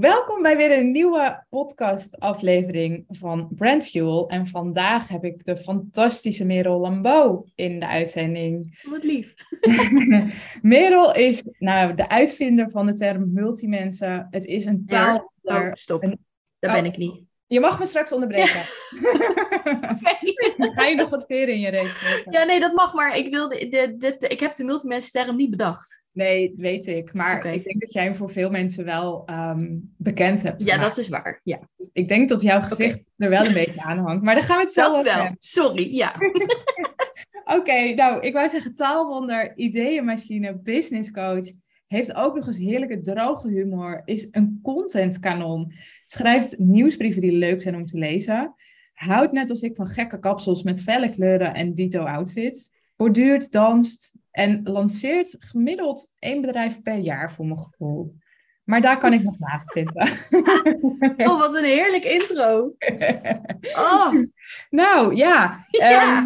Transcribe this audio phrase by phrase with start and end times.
[0.00, 4.28] Welkom bij weer een nieuwe podcast-aflevering van Brand Fuel.
[4.28, 8.78] En vandaag heb ik de fantastische Merel Lambeau in de uitzending.
[8.90, 9.34] Wat lief.
[10.62, 14.26] Merel is nou, de uitvinder van de term multimensen.
[14.30, 15.32] Het is een taal.
[15.42, 16.02] Oh, stop.
[16.02, 16.18] Een...
[16.58, 16.92] Daar ben oh.
[16.92, 17.22] ik niet.
[17.46, 18.60] Je mag me straks onderbreken.
[20.76, 22.24] Ga je nog wat veren in je reet?
[22.30, 25.50] Ja, nee, dat mag, maar ik, wilde, de, de, ik heb de multimensen term niet
[25.50, 26.04] bedacht.
[26.12, 27.12] Nee, weet ik.
[27.12, 30.62] Maar ik denk dat jij hem voor veel mensen wel um, bekend hebt.
[30.62, 31.40] Ja, dat is waar.
[31.42, 31.58] Ja.
[31.76, 34.24] Dus ik denk dat jouw gezicht er wel een beetje aan hangt.
[34.24, 35.34] Maar daar gaan we het zo over wel.
[35.38, 36.14] Sorry, ja.
[37.58, 41.46] Oké, nou, ik wou zeggen taalwonder, ideeënmachine, business coach.
[41.86, 44.02] Heeft ook nog eens heerlijke droge humor.
[44.04, 45.72] Is een contentkanon.
[46.06, 48.54] Schrijft nieuwsbrieven die leuk zijn om te lezen.
[48.92, 52.74] Houdt net als ik van gekke kapsels met felle kleuren en dito outfits.
[52.96, 58.16] Borduurt, danst, en lanceert gemiddeld één bedrijf per jaar voor mijn gevoel.
[58.64, 60.08] Maar daar kan ik nog naast zitten.
[61.28, 62.72] Oh, wat een heerlijk intro.
[63.76, 64.14] Oh.
[64.70, 65.58] Nou, ja.
[65.70, 66.18] ja.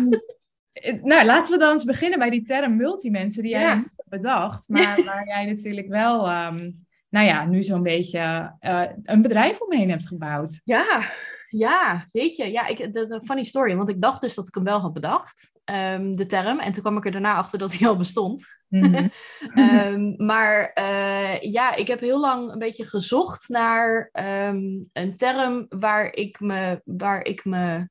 [0.72, 4.08] Ehm, nou, laten we dan eens beginnen bij die term multimensen die jij niet hebt
[4.08, 4.69] bedacht.
[4.69, 9.91] Maar waar jij natuurlijk wel, um, nou ja, nu zo'n beetje uh, een bedrijf omheen
[9.91, 10.61] hebt gebouwd.
[10.64, 11.03] Ja,
[11.48, 12.50] ja, weet je.
[12.50, 13.77] Ja, ik, dat is een funny story.
[13.77, 15.61] Want ik dacht dus dat ik hem wel had bedacht.
[15.64, 16.58] Ehm, de term.
[16.58, 18.47] En toen kwam ik er daarna achter dat hij al bestond.
[18.69, 19.08] Mhm.
[19.55, 24.11] Ehm, maar uh, ja, ik heb heel lang een beetje gezocht naar
[24.48, 27.88] um, een term waar ik me, waar ik me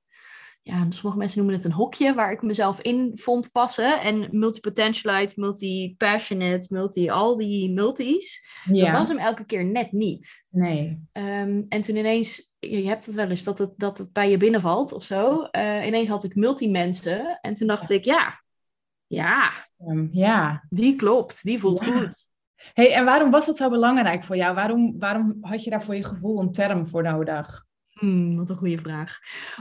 [0.62, 4.00] ja, sommige mensen noemen het een hokje waar ik mezelf in vond passen.
[4.00, 8.46] En multipotentialite, multi-passionate, multi, al die multis.
[8.66, 8.86] Ja.
[8.86, 10.46] Dat was hem elke keer net niet.
[10.50, 11.08] Nee.
[11.14, 14.38] Um, en toen ineens, je hebt het wel eens dat het, dat het bij je
[14.38, 15.48] binnenvalt of zo.
[15.52, 17.40] Uh, ineens had ik multi-mensen.
[17.42, 18.42] En toen dacht ik, ja,
[19.08, 19.52] ja,
[19.88, 22.30] um, ja, die klopt, die voelt goed.
[22.74, 24.56] hey, en waarom was dat zo belangrijk voor jou?
[24.56, 27.68] Waarom, waarom had je daar voor je gevoel een term voor nodig?
[28.00, 29.20] Hmm, wat een goede vraag.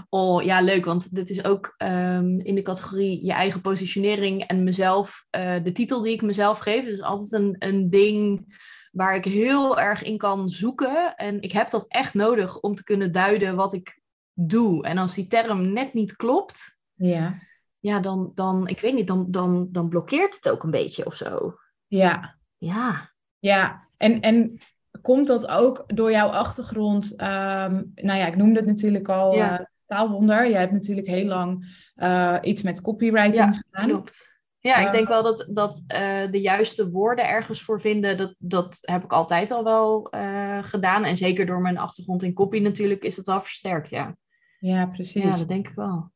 [0.08, 4.64] Oh ja, leuk, want dit is ook um, in de categorie je eigen positionering en
[4.64, 6.86] mezelf, uh, de titel die ik mezelf geef.
[6.86, 8.46] is altijd een, een ding
[8.92, 11.16] waar ik heel erg in kan zoeken.
[11.16, 14.00] En ik heb dat echt nodig om te kunnen duiden wat ik
[14.32, 14.84] doe.
[14.84, 17.38] En als die term net niet klopt, ja,
[17.78, 21.14] ja dan, dan, ik weet niet, dan, dan, dan blokkeert het ook een beetje of
[21.14, 21.58] zo.
[21.86, 22.38] Ja.
[22.56, 23.16] Ja.
[23.38, 24.58] Ja, en, en
[25.08, 27.12] komt dat ook door jouw achtergrond?
[27.12, 29.60] Um, nou ja, ik noemde het natuurlijk al ja.
[29.60, 30.50] uh, taalwonder.
[30.50, 31.64] Jij hebt natuurlijk heel lang
[31.96, 33.88] uh, iets met copywriting ja, gedaan.
[33.88, 34.36] Klopt.
[34.58, 35.84] Ja, ik denk wel dat, dat
[36.30, 40.12] de juiste woorden ergens voor vinden, dat, dat heb ik altijd al wel
[40.62, 41.04] gedaan.
[41.04, 44.16] En zeker door mijn achtergrond in copy natuurlijk is het wel versterkt, ja.
[44.58, 45.22] Ja, precies.
[45.22, 46.10] Ja, dat denk ik wel.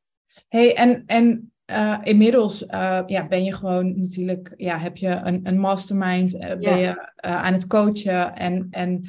[0.48, 5.40] hey, en, en uh, inmiddels uh, ja, ben je gewoon natuurlijk, ja, heb je een,
[5.42, 9.08] een mastermind, uh, ben je aan het coachen en, en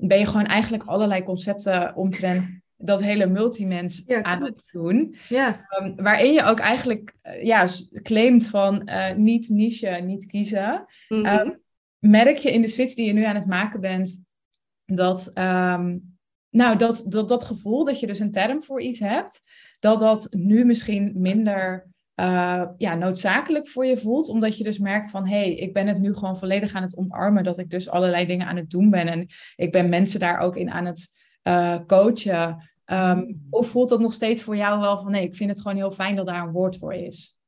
[0.00, 5.16] ben je gewoon eigenlijk allerlei concepten omtrent dat hele multimens ja, aan het doen.
[5.28, 5.66] Ja.
[5.80, 7.68] Um, waarin je ook eigenlijk ja,
[8.02, 10.84] claimt van niet niche, niet kiezen.
[11.08, 11.38] Mm -hmm.
[11.38, 11.60] um,
[11.98, 14.24] merk je in de switch die je nu aan het maken bent,
[14.84, 16.18] dat, um,
[16.50, 19.42] nou, dat, dat, dat gevoel dat je dus een term voor iets hebt,
[19.78, 21.86] dat dat nu misschien minder
[22.20, 24.28] uh, ja, noodzakelijk voor je voelt.
[24.28, 26.96] Omdat je dus merkt van, hé, hey, ik ben het nu gewoon volledig aan het
[26.96, 27.44] omarmen.
[27.44, 29.06] Dat ik dus allerlei dingen aan het doen ben.
[29.06, 29.26] En
[29.56, 31.08] ik ben mensen daar ook in aan het
[31.42, 32.70] uh, coachen.
[32.86, 35.76] Um, of voelt dat nog steeds voor jou wel van, nee, ik vind het gewoon
[35.76, 37.38] heel fijn dat daar een woord voor is?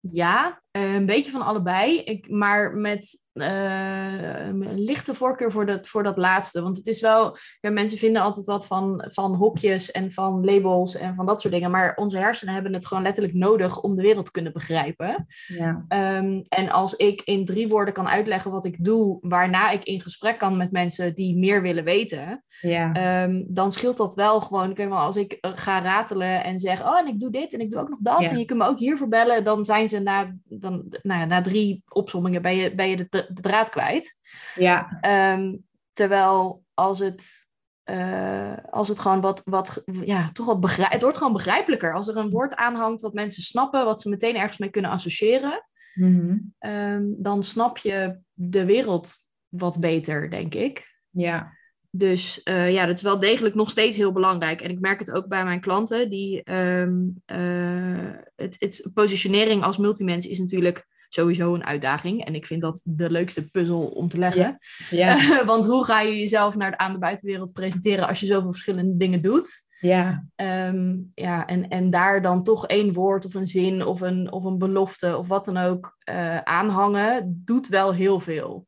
[0.00, 1.98] Ja, een beetje van allebei.
[1.98, 6.62] Ik, maar met uh, een lichte voorkeur voor dat, voor dat laatste.
[6.62, 10.96] Want het is wel, ja, mensen vinden altijd wat van, van hokjes en van labels
[10.96, 11.70] en van dat soort dingen.
[11.70, 15.26] Maar onze hersenen hebben het gewoon letterlijk nodig om de wereld te kunnen begrijpen.
[15.46, 15.84] Ja.
[16.18, 20.00] Um, en als ik in drie woorden kan uitleggen wat ik doe, waarna ik in
[20.00, 23.22] gesprek kan met mensen die meer willen weten, ja.
[23.22, 24.74] um, dan scheelt dat wel gewoon.
[24.74, 27.80] Kijk, als ik ga ratelen en zeg, oh, en ik doe dit en ik doe
[27.80, 28.30] ook nog dat, ja.
[28.30, 31.40] en je kunt me ook hiervoor bellen, dan zijn ze na, dan, nou ja, na
[31.40, 34.16] drie opsommingen ben je, ben je de, de draad kwijt.
[34.54, 35.00] Ja.
[35.34, 37.48] Um, terwijl als het,
[37.90, 41.94] uh, als het gewoon wat, wat ja, toch wat begrijp, het wordt gewoon begrijpelijker.
[41.94, 45.66] Als er een woord aanhangt wat mensen snappen, wat ze meteen ergens mee kunnen associëren,
[45.94, 46.70] mm -hmm.
[46.72, 49.12] um, dan snap je de wereld
[49.48, 50.98] wat beter, denk ik.
[51.10, 51.58] Ja.
[51.90, 54.60] Dus uh, ja, dat is wel degelijk nog steeds heel belangrijk.
[54.60, 56.10] En ik merk het ook bij mijn klanten.
[56.10, 62.24] Die, um, uh, het, het positionering als multimens is natuurlijk sowieso een uitdaging.
[62.24, 64.58] En ik vind dat de leukste puzzel om te leggen.
[64.90, 65.16] Ja.
[65.16, 65.44] ja.
[65.44, 68.96] Want hoe ga je jezelf naar de, aan de buitenwereld presenteren als je zoveel verschillende
[68.96, 69.68] dingen doet?
[69.80, 70.24] Ja.
[70.36, 74.44] Um, ja, en, en daar dan toch één woord of een zin of een, of
[74.44, 78.66] een belofte of wat dan ook uh, aanhangen, doet wel heel veel.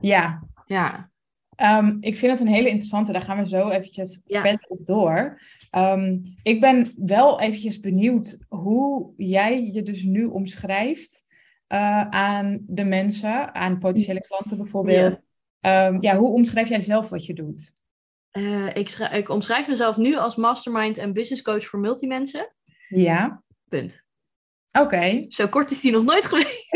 [0.00, 0.42] Ja.
[0.66, 1.10] Ja.
[1.80, 5.40] Um, ik vind het een hele interessante, daar gaan we zo eventjes verder op door.
[5.76, 11.24] Um, ik ben wel eventjes benieuwd hoe jij je dus nu omschrijft
[11.72, 15.20] uh, aan de mensen, aan potentiële klanten bijvoorbeeld.
[15.60, 15.86] Ja.
[15.86, 17.72] Um, ja, hoe omschrijf jij zelf wat je doet?
[18.32, 22.52] Uh, ik, ik, omschrijf mezelf nu als mastermind en business coach voor multimensen.
[22.88, 23.42] Ja.
[23.68, 24.04] Punt.
[24.80, 25.24] Oké.
[25.28, 26.70] Zo kort is die nog nooit geweest.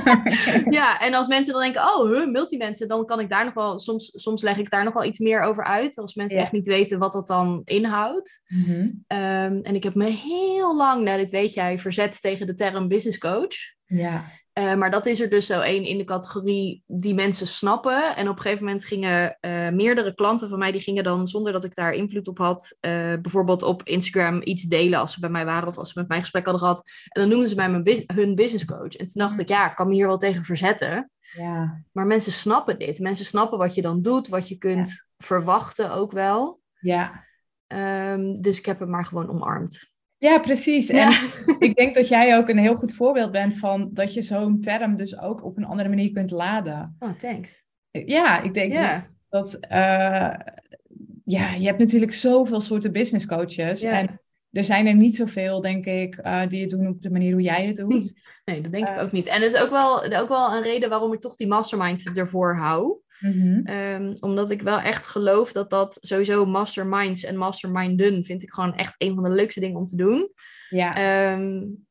[0.78, 3.78] ja, en als mensen dan denken, oh, huh, multimensen, dan kan ik daar nog wel,
[3.78, 5.98] soms, soms leg ik daar nog wel iets meer over uit.
[5.98, 8.42] Als mensen echt niet weten wat dat dan inhoudt.
[8.46, 9.04] Mm -hmm.
[9.18, 12.88] um, en ik heb me heel lang, nou dit weet jij, verzet tegen de term
[12.88, 13.76] business coach.
[13.88, 14.24] Ja.
[14.58, 18.16] Uh, maar dat is er dus zo één in de categorie die mensen snappen.
[18.16, 21.52] En op een gegeven moment gingen uh, meerdere klanten van mij, die gingen dan zonder
[21.52, 22.90] dat ik daar invloed op had, uh,
[23.20, 26.20] bijvoorbeeld op Instagram iets delen als ze bij mij waren of als ze met mij
[26.20, 26.90] gesprek hadden gehad.
[27.08, 28.94] En dan noemden ze mij mijn bus hun business coach.
[28.96, 31.10] En toen dacht ik, ja, ik kan me hier wel tegen verzetten.
[31.36, 31.82] Ja.
[31.92, 32.98] Maar mensen snappen dit.
[32.98, 35.24] Mensen snappen wat je dan doet, wat je kunt ja.
[35.26, 36.60] verwachten ook wel.
[36.80, 37.24] Ja.
[38.12, 39.97] Um, dus ik heb het maar gewoon omarmd.
[40.18, 40.88] Ja, precies.
[40.88, 41.20] En ja.
[41.58, 44.96] ik denk dat jij ook een heel goed voorbeeld bent van dat je zo'n term
[44.96, 46.96] dus ook op een andere manier kunt laden.
[46.98, 47.62] Oh, thanks.
[47.90, 50.34] Ja, ik denk dat, uh,
[51.24, 53.82] ja, je hebt natuurlijk zoveel soorten business coaches.
[53.82, 54.20] En
[54.50, 57.42] er zijn er niet zoveel, denk ik, uh, die het doen op de manier hoe
[57.42, 58.20] jij het doet.
[58.44, 59.26] Nee, dat denk uh, ik ook niet.
[59.26, 62.56] En dat is ook wel, ook wel een reden waarom ik toch die mastermind ervoor
[62.56, 63.00] hou.
[63.18, 63.74] Mm -hmm.
[63.74, 68.74] um, omdat ik wel echt geloof dat dat sowieso masterminds en masterminden vind ik gewoon
[68.74, 70.30] echt een van de leukste dingen om te doen.
[70.68, 71.32] Ja.
[71.32, 71.86] Um,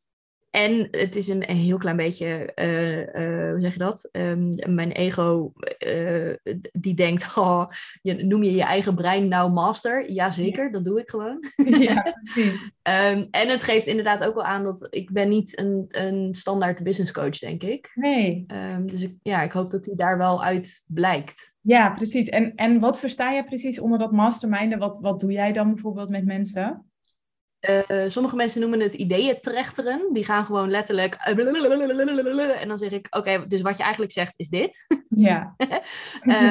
[0.58, 4.10] en het is een, een heel klein beetje, uh, uh, hoe zeg je dat?
[4.12, 5.54] Um, mijn ego
[5.88, 6.34] uh,
[6.72, 7.70] die denkt, oh,
[8.02, 10.12] je, noem je je eigen brein nou master?
[10.12, 10.72] Jazeker, ja.
[10.72, 11.44] dat doe ik gewoon.
[11.88, 12.54] Ja, precies.
[12.84, 16.84] um, en het geeft inderdaad ook wel aan dat ik ben niet een, een standaard
[16.84, 17.92] business coach, denk ik.
[17.94, 18.46] Nee.
[18.76, 21.54] Um, dus ik, ja, ik hoop dat die daar wel uit blijkt.
[21.62, 22.30] Ja, precies.
[22.30, 24.80] En, en wat versta jij precies onder dat masterminden?
[24.80, 26.86] Wat, wat doe jij dan bijvoorbeeld met mensen?
[27.70, 30.10] Uh, sommige mensen noemen het ideeën trechteren.
[30.14, 31.14] Die gaan gewoon letterlijk.
[32.60, 34.86] En dan zeg ik: Oké, okay, dus wat je eigenlijk zegt is dit.
[35.10, 35.56] Ja.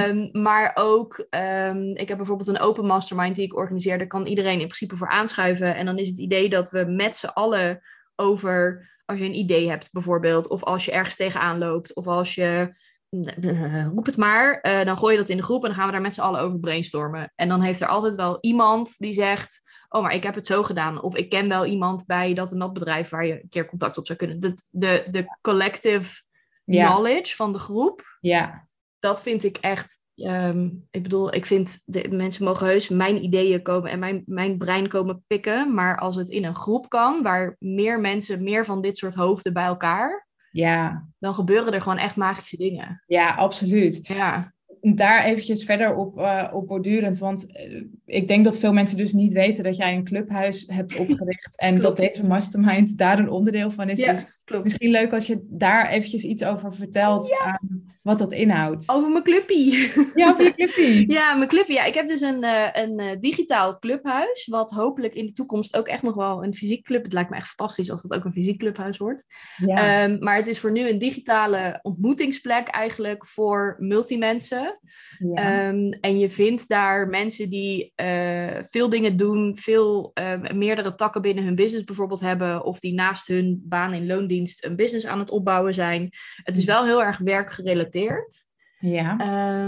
[0.09, 3.99] um, maar ook, um, ik heb bijvoorbeeld een open mastermind die ik organiseer.
[3.99, 5.75] Daar kan iedereen in principe voor aanschuiven.
[5.75, 7.83] En dan is het idee dat we met z'n allen
[8.17, 8.89] over.
[9.05, 10.49] Als je een idee hebt, bijvoorbeeld.
[10.49, 11.95] Of als je ergens tegenaan loopt.
[11.95, 12.75] Of als je.
[13.95, 14.59] Roep het maar.
[14.63, 16.21] Uh, dan gooi je dat in de groep en dan gaan we daar met z'n
[16.21, 17.33] allen over brainstormen.
[17.35, 19.65] En dan heeft er altijd wel iemand die zegt
[19.97, 21.03] oh, maar ik heb het zo gedaan.
[21.03, 23.99] Of ik ken wel iemand bij dat en dat bedrijf waar je een keer contact
[23.99, 24.41] op zou kunnen.
[24.41, 26.23] De, de, de collective
[26.65, 26.87] ja.
[26.87, 28.69] knowledge van de groep, ja.
[28.99, 30.05] dat vind ik echt...
[30.15, 34.59] Um, ik bedoel, ik vind, de mensen mogen heus mijn ideeën komen en mijn, mijn
[34.59, 35.75] brein komen pikken.
[35.75, 39.53] Maar als het in een groep kan, waar meer mensen, meer van dit soort hoofden
[39.53, 40.25] bij elkaar...
[40.51, 41.09] Ja.
[41.19, 43.03] Dan gebeuren er gewoon echt magische dingen.
[43.07, 44.07] Ja, absoluut.
[44.07, 44.55] Ja
[44.95, 47.19] daar eventjes verder op, uh, op bordurend.
[47.19, 50.99] Want uh, ik denk dat veel mensen dus niet weten dat jij een clubhuis hebt
[50.99, 51.59] opgericht.
[51.59, 54.05] en dat deze mastermind daar een onderdeel van is.
[54.05, 54.65] Ja, dus klopt.
[54.65, 57.29] misschien leuk als je daar eventjes iets over vertelt.
[57.29, 57.61] Ja.
[57.63, 58.89] Um, wat dat inhoudt.
[58.89, 59.93] Over mijn clubpie.
[60.15, 61.13] Ja, over je clubpie.
[61.19, 61.75] ja, mijn clubpie.
[61.75, 64.47] Ja, ik heb dus een, uh, een uh, digitaal clubhuis.
[64.51, 67.03] Wat hopelijk in de toekomst ook echt nog wel een fysiek club.
[67.03, 69.25] Het lijkt me echt fantastisch als dat ook een fysiek clubhuis wordt.
[69.57, 70.05] Ja.
[70.05, 74.79] Um, maar het is voor nu een digitale ontmoetingsplek eigenlijk voor multimensen.
[75.19, 75.69] Ja.
[75.69, 79.57] Um, en je vindt daar mensen die uh, veel dingen doen.
[79.57, 80.13] Veel
[80.55, 82.65] meerdere takken binnen hun business bijvoorbeeld hebben.
[82.65, 86.11] Of die naast hun baan in loondienst een business aan het opbouwen zijn.
[86.43, 88.47] Het is wel heel erg werkgerelateerd.
[88.79, 89.17] Ja.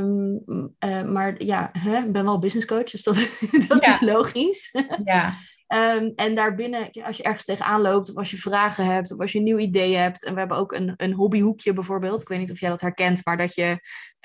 [0.00, 3.14] Um, uh, maar ja, ik ben wel business coach, dus dat,
[3.68, 3.94] dat Ja.
[3.94, 4.75] is logisch.
[5.04, 5.34] Ja.
[5.96, 9.32] Um, en daarbinnen, als je ergens tegenaan loopt, of als je vragen hebt, of als
[9.32, 10.25] je een nieuw idee hebt.
[10.25, 12.22] En we hebben ook een, een hobbyhoekje bijvoorbeeld.
[12.22, 13.78] Ik weet niet of jij dat herkent, maar dat je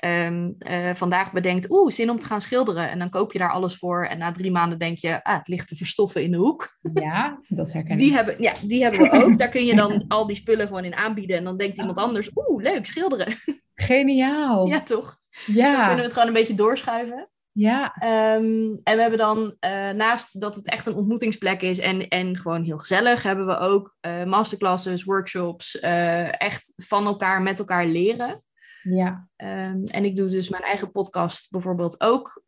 [0.04, 2.90] um, uh, vandaag bedenkt, oeh, zin om te gaan schilderen.
[2.90, 4.04] En dan koop je daar alles voor.
[4.06, 6.68] En na drie maanden denk je, ah, het ligt te verstoffen in de hoek.
[6.94, 8.14] Ja, dat herken Die ik.
[8.14, 9.38] hebben, ja, die hebben we ook.
[9.38, 11.36] Daar kun je dan al die spullen gewoon in aanbieden.
[11.36, 13.34] En dan denkt iemand anders, oeh, leuk, schilderen.
[13.74, 14.66] Geniaal.
[14.74, 15.18] Ja, toch?
[15.46, 15.76] Dan Ja.
[15.78, 17.28] kunnen we het gewoon een beetje doorschuiven.
[17.52, 17.94] Ja.
[18.36, 22.36] Um, en we hebben dan, uh, naast dat het echt een ontmoetingsplek is en, en
[22.38, 27.86] gewoon heel gezellig, hebben we ook uh, masterclasses, workshops, uh, echt van elkaar, met elkaar
[27.86, 28.42] leren.
[28.84, 29.28] Ja.
[29.36, 32.42] Um, en ik doe dus mijn eigen podcast bijvoorbeeld ook.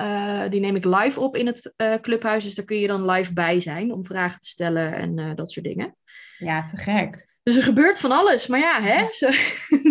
[0.51, 3.61] die neem ik live op in het clubhuis, dus daar kun je dan live bij
[3.61, 5.97] zijn om vragen te stellen en dat soort dingen.
[6.39, 7.39] Ja, te gek.
[7.43, 9.07] Dus er gebeurt van alles, maar ja, hè?
[9.21, 9.31] Zo,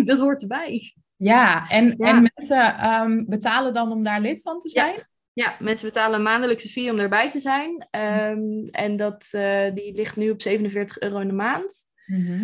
[0.04, 0.94] dat hoort erbij.
[1.16, 2.08] Ja, en, Ja.
[2.08, 5.08] en mensen um, betalen dan om daar lid van te zijn?
[5.32, 7.88] Ja, mensen betalen een maandelijkse fee om erbij te zijn.
[8.30, 11.74] Um, en dat, uh, die ligt nu op 47 euro in de maand.
[12.06, 12.42] Mhm.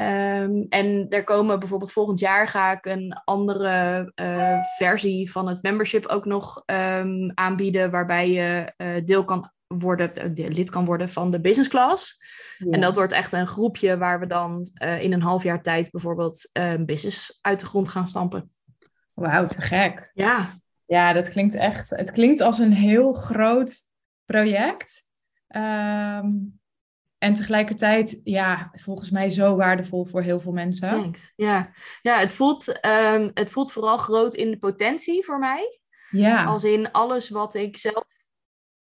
[0.00, 5.62] Ehm, en er komen bijvoorbeeld volgend jaar ga ik een andere uh, versie van het
[5.62, 11.30] membership ook nog um, aanbieden, waarbij je uh, deel kan worden, lid kan worden van
[11.30, 12.22] de business class.
[12.70, 15.90] En dat wordt echt een groepje waar we dan uh, in een half jaar tijd
[15.90, 18.50] bijvoorbeeld een business uit de grond gaan stampen.
[19.14, 20.10] Wauw, te gek.
[20.14, 20.50] Ja.
[20.86, 21.90] Ja, dat klinkt echt.
[21.90, 23.86] Het klinkt als een heel groot
[24.24, 25.04] project.
[25.56, 26.59] Um,
[27.20, 30.88] en tegelijkertijd, ja, volgens mij zo waardevol voor heel veel mensen.
[30.88, 31.32] Thanks.
[31.36, 31.70] Ja,
[32.02, 35.80] ja het, voelt, um, het voelt vooral groot in de potentie voor mij.
[36.10, 36.44] Ja.
[36.44, 38.04] Als in alles wat ik zelf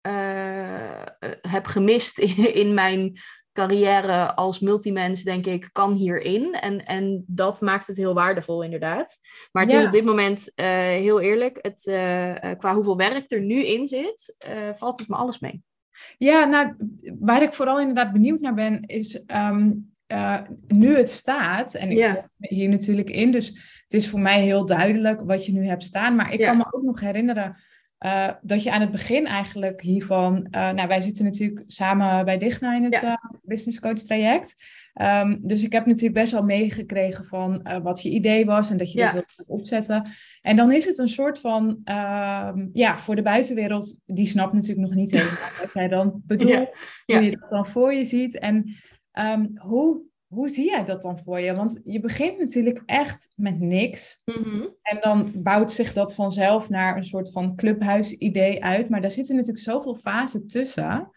[0.08, 1.02] uh,
[1.42, 3.18] heb gemist in, in mijn
[3.54, 6.54] carrière als multimens, denk ik, kan hierin.
[6.54, 9.20] En, en dat maakt het heel waardevol, inderdaad.
[9.52, 9.80] Maar het ja.
[9.80, 13.88] is op dit moment, uh, heel eerlijk, het, uh, qua hoeveel werk er nu in
[13.88, 14.36] zit,
[14.72, 15.64] valt het me alles mee.
[16.18, 16.74] Ja, nou,
[17.20, 21.98] waar ik vooral inderdaad benieuwd naar ben, is um, uh, nu het staat, en ik
[21.98, 22.16] yeah.
[22.38, 23.48] hier natuurlijk in, dus
[23.84, 26.66] het is voor mij heel duidelijk wat je nu hebt staan, maar ik kan me
[26.72, 27.58] ook nog herinneren
[28.06, 32.38] uh, dat je aan het begin eigenlijk hiervan, uh, nou wij zitten natuurlijk samen bij
[32.38, 33.16] Digna in het yeah.
[33.42, 34.56] business coach traject.
[35.02, 38.78] Um, dus ik heb natuurlijk best wel meegekregen van uh, wat je idee was en
[38.78, 39.12] dat je ja.
[39.12, 40.08] dat wilt opzetten.
[40.42, 44.88] En dan is het een soort van, um, ja, voor de buitenwereld, die snapt natuurlijk
[44.88, 46.70] nog niet helemaal wat jij dan bedoelt, ja.
[47.06, 47.16] Ja.
[47.16, 48.40] hoe je dat dan voor je ziet.
[48.40, 48.76] En
[49.14, 51.54] um, hoe, hoe zie jij dat dan voor je?
[51.54, 54.22] Want je begint natuurlijk echt met niks.
[54.26, 54.76] Mm-hmm.
[54.82, 58.90] En dan bouwt zich dat vanzelf naar een soort van clubhuis-idee uit.
[58.90, 61.12] Maar daar zitten natuurlijk zoveel fasen tussen.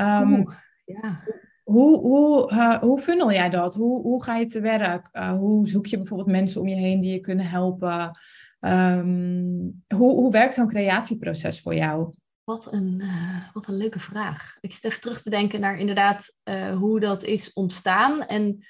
[0.00, 0.50] Oeh,
[0.84, 1.22] ja.
[1.64, 3.74] Hoe, hoe, uh, hoe funnel jij dat?
[3.74, 5.08] Hoe, hoe ga je te werk?
[5.12, 8.18] Uh, hoe zoek je bijvoorbeeld mensen om je heen die je kunnen helpen?
[8.60, 12.12] Um, hoe, hoe werkt zo'n creatieproces voor jou?
[12.44, 14.56] Wat een, uh, wat een leuke vraag.
[14.60, 16.36] Ik zit terug te denken naar inderdaad
[16.78, 18.26] hoe dat is ontstaan.
[18.26, 18.64] En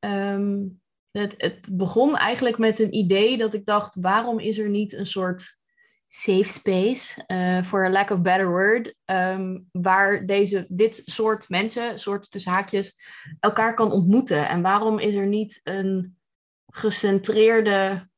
[0.00, 0.80] um,
[1.10, 5.06] het, het begon eigenlijk met een idee dat ik dacht, waarom is er niet een
[5.06, 5.59] soort
[6.12, 11.98] safe space, uh, for a lack of better word, um, waar deze, dit soort mensen,
[11.98, 12.96] soort tussen haakjes,
[13.40, 14.48] elkaar kan ontmoeten.
[14.48, 16.18] En waarom is er niet een
[16.66, 18.08] gecentreerde,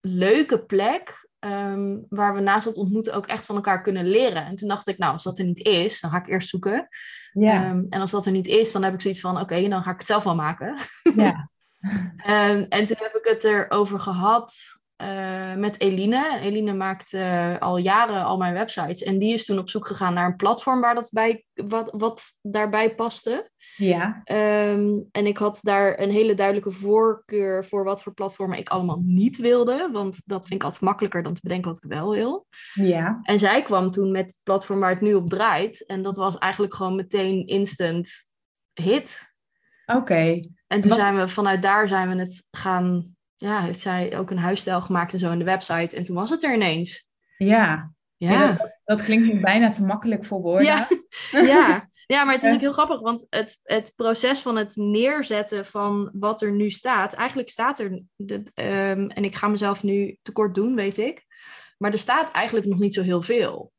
[0.00, 4.44] leuke plek um, waar we naast het ontmoeten ook echt van elkaar kunnen leren?
[4.46, 6.88] En toen dacht ik, nou, als dat er niet is, dan ga ik eerst zoeken.
[7.32, 7.70] Ja.
[7.70, 9.82] Um, en als dat er niet is, dan heb ik zoiets van, oké, okay, dan
[9.82, 10.74] ga ik het zelf wel maken.
[11.14, 11.50] Ja.
[12.68, 16.38] en toen heb ik het erover gehad uh, met Eline.
[16.40, 19.02] Eline maakt uh, al jaren al mijn websites.
[19.02, 22.22] En die is toen op zoek gegaan naar een platform waar dat bij, wat, wat
[22.42, 23.50] daarbij paste.
[23.76, 24.22] Ja.
[24.24, 29.00] Um, en ik had daar een hele duidelijke voorkeur voor wat voor platformen ik allemaal
[29.04, 29.88] niet wilde.
[29.92, 32.46] Want dat vind ik altijd makkelijker dan te bedenken wat ik wel wil.
[32.72, 33.20] Ja.
[33.22, 35.86] En zij kwam toen met het platform waar het nu op draait.
[35.86, 38.10] En dat was eigenlijk gewoon meteen instant
[38.72, 39.30] hit.
[39.86, 39.98] Oké.
[39.98, 40.50] Okay.
[40.66, 40.98] En toen wat...
[40.98, 43.04] zijn we vanuit daar zijn we het gaan
[43.42, 45.96] ja, heeft zij ook een huisstijl gemaakt en zo in de website.
[45.96, 47.06] En toen was het er ineens.
[47.36, 48.30] Ja, ja.
[48.30, 50.66] ja dat, dat, klinkt bijna te makkelijk voor woorden.
[50.66, 50.88] Ja,
[51.30, 51.90] ja.
[52.06, 56.10] ja maar het is ook heel grappig, want het, het proces van het neerzetten van
[56.12, 60.74] wat er nu staat, eigenlijk staat er, um, en ik ga mezelf nu tekort doen,
[60.74, 61.24] weet ik,
[61.78, 63.72] maar er staat eigenlijk nog niet zo heel veel.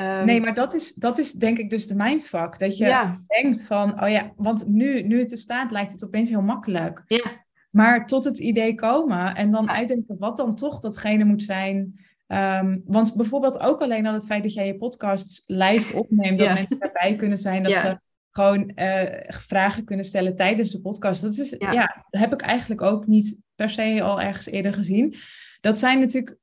[0.00, 2.58] Um, nee, maar dat is, dat is denk ik dus de mindfuck.
[2.58, 3.16] Dat je ja.
[3.26, 7.02] denkt van, oh ja, want nu, nu het er staat, lijkt het opeens heel makkelijk.
[7.06, 7.48] Ja.
[7.70, 12.00] Maar tot het idee komen en dan uitdenken wat dan toch datgene moet zijn.
[12.26, 16.48] Um, want bijvoorbeeld ook alleen al het feit dat jij je podcasts live opneemt, dat
[16.48, 16.54] ja.
[16.54, 17.80] mensen daarbij kunnen zijn, dat ja.
[17.80, 18.00] ze
[18.30, 21.22] gewoon uh, vragen kunnen stellen tijdens de podcast.
[21.22, 21.72] Dat is, ja.
[21.72, 25.14] ja, heb ik eigenlijk ook niet per se al ergens eerder gezien.
[25.60, 26.36] Dat zijn natuurlijk,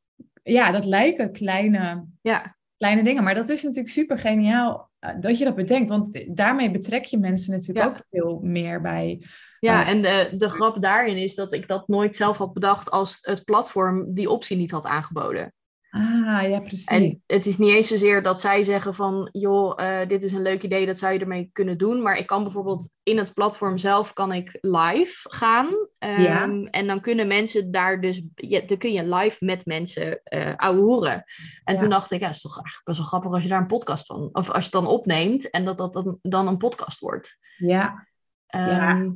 [0.43, 2.55] ja, dat lijken kleine, ja.
[2.77, 6.71] kleine dingen, maar dat is natuurlijk super geniaal uh, dat je dat bedenkt, want daarmee
[6.71, 9.21] betrek je mensen natuurlijk ook veel meer bij.
[9.59, 13.17] Ja, en de, de grap daarin is dat ik dat nooit zelf had bedacht als
[13.21, 15.51] het platform die optie niet had aangeboden.
[15.89, 16.85] Ah, ja, precies.
[16.85, 20.41] En het is niet eens zozeer dat zij zeggen van, joh, uh, dit is een
[20.41, 22.01] leuk idee, dat zou je ermee kunnen doen.
[22.01, 25.65] Maar ik kan bijvoorbeeld in het platform zelf kan ik live gaan.
[25.65, 26.49] Um, ja.
[26.71, 31.23] En dan kunnen mensen daar dus, ja, dan kun je live met mensen uh, ouwehoeren.
[31.63, 31.79] En ja.
[31.79, 34.05] toen dacht ik, ja, is toch eigenlijk best wel grappig als je daar een podcast
[34.05, 37.37] van, of als je het dan opneemt en dat dat dan, dan een podcast wordt.
[37.57, 38.07] Ja.
[38.55, 39.11] Um, ja.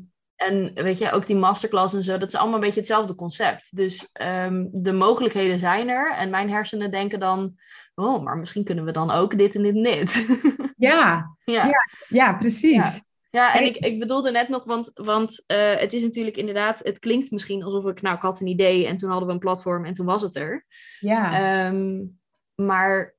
[0.48, 3.76] En weet je, ook die masterclass en zo, dat is allemaal een beetje hetzelfde concept.
[3.76, 6.14] Dus um, de mogelijkheden zijn er.
[6.14, 7.56] En mijn hersenen denken dan,
[7.96, 10.14] oh, maar misschien kunnen we dan ook dit en dit en dit.
[10.76, 11.66] Ja, ja.
[11.66, 12.76] ja, ja precies.
[12.76, 13.00] Ja.
[13.30, 17.00] Ja, en ik, ik bedoelde net nog, want, want uh, het is natuurlijk inderdaad, het
[17.00, 19.86] klinkt misschien alsof ik, nou, ik had een idee en toen hadden we een platform
[19.86, 20.66] en toen was het er.
[21.00, 21.68] Ja.
[21.68, 22.20] Um,
[22.56, 23.16] maar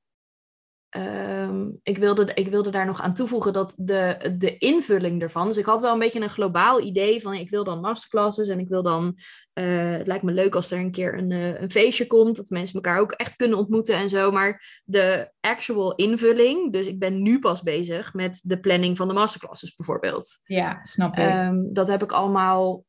[0.93, 5.47] ehm, ik, wilde, ik wilde daar nog aan toevoegen dat de, de invulling ervan.
[5.47, 8.59] Dus ik had wel een beetje een globaal idee van ik wil dan masterclasses en
[8.59, 9.17] ik wil dan.
[9.59, 12.49] Uh, het lijkt me leuk als er een keer een, uh, een feestje komt, dat
[12.49, 14.31] mensen elkaar ook echt kunnen ontmoeten en zo.
[14.31, 19.13] Maar de actual invulling, dus ik ben nu pas bezig met de planning van de
[19.13, 20.41] masterclasses bijvoorbeeld.
[20.43, 21.29] Ja, snap ik.
[21.29, 22.85] Um, dat heb ik allemaal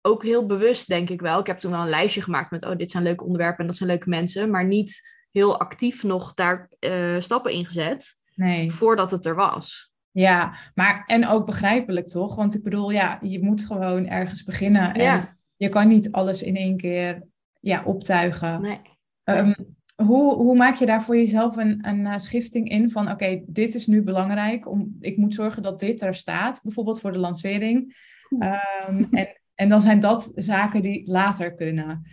[0.00, 1.38] ook heel bewust, denk ik wel.
[1.38, 3.76] Ik heb toen wel een lijstje gemaakt met, oh, dit zijn leuke onderwerpen en dat
[3.76, 8.16] zijn leuke mensen, maar niet heel actief nog daar uh, stappen in gezet.
[8.34, 8.72] Nee.
[8.72, 9.92] Voordat het er was.
[10.10, 12.34] Ja, maar en ook begrijpelijk toch?
[12.34, 14.94] Want ik bedoel, ja, je moet gewoon ergens beginnen.
[14.94, 15.36] En ja.
[15.56, 17.22] je kan niet alles in één keer
[17.60, 18.60] ja, optuigen.
[18.60, 18.80] Nee.
[19.24, 19.54] Um,
[19.94, 23.74] hoe, hoe maak je daar voor jezelf een, een uh, schifting in van oké, dit
[23.74, 24.68] is nu belangrijk.
[24.68, 27.96] Om, ik moet zorgen dat dit er staat, bijvoorbeeld voor de lancering.
[28.30, 32.06] Um, en, en dan zijn dat zaken die later kunnen.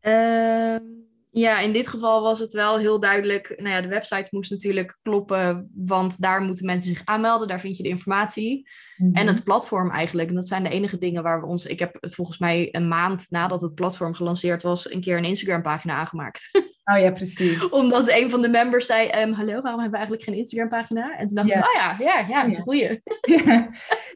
[0.00, 1.01] Um
[1.34, 3.52] ja, in dit geval was het wel heel duidelijk.
[3.56, 7.48] Nou ja, de website moest natuurlijk kloppen, want daar moeten mensen zich aanmelden.
[7.48, 8.68] Daar vind je de informatie.
[8.96, 9.44] En het mhm.
[9.44, 10.28] platform eigenlijk.
[10.28, 11.66] En dat zijn de enige dingen waar we ons.
[11.66, 15.94] Ik heb volgens mij een maand nadat het platform gelanceerd was, een keer een Instagram-pagina
[15.94, 16.48] aangemaakt.
[16.84, 17.68] Oh ja, precies.
[17.68, 21.16] Omdat een van de members zei: um, Hallo, waarom hebben we eigenlijk geen Instagram-pagina?
[21.16, 23.00] En toen dacht ik: Oh ja, ja, ja, dat is een goeie.
[23.44, 23.68] Ja.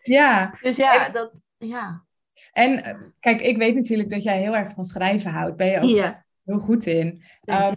[0.02, 0.58] ja.
[0.60, 1.32] dus ja, dat.
[1.58, 2.04] Ja.
[2.52, 5.56] En eh, kijk, ik weet natuurlijk dat jij heel erg van schrijven houdt.
[5.56, 7.22] Ben je ook ja heel goed in.
[7.44, 7.74] Um,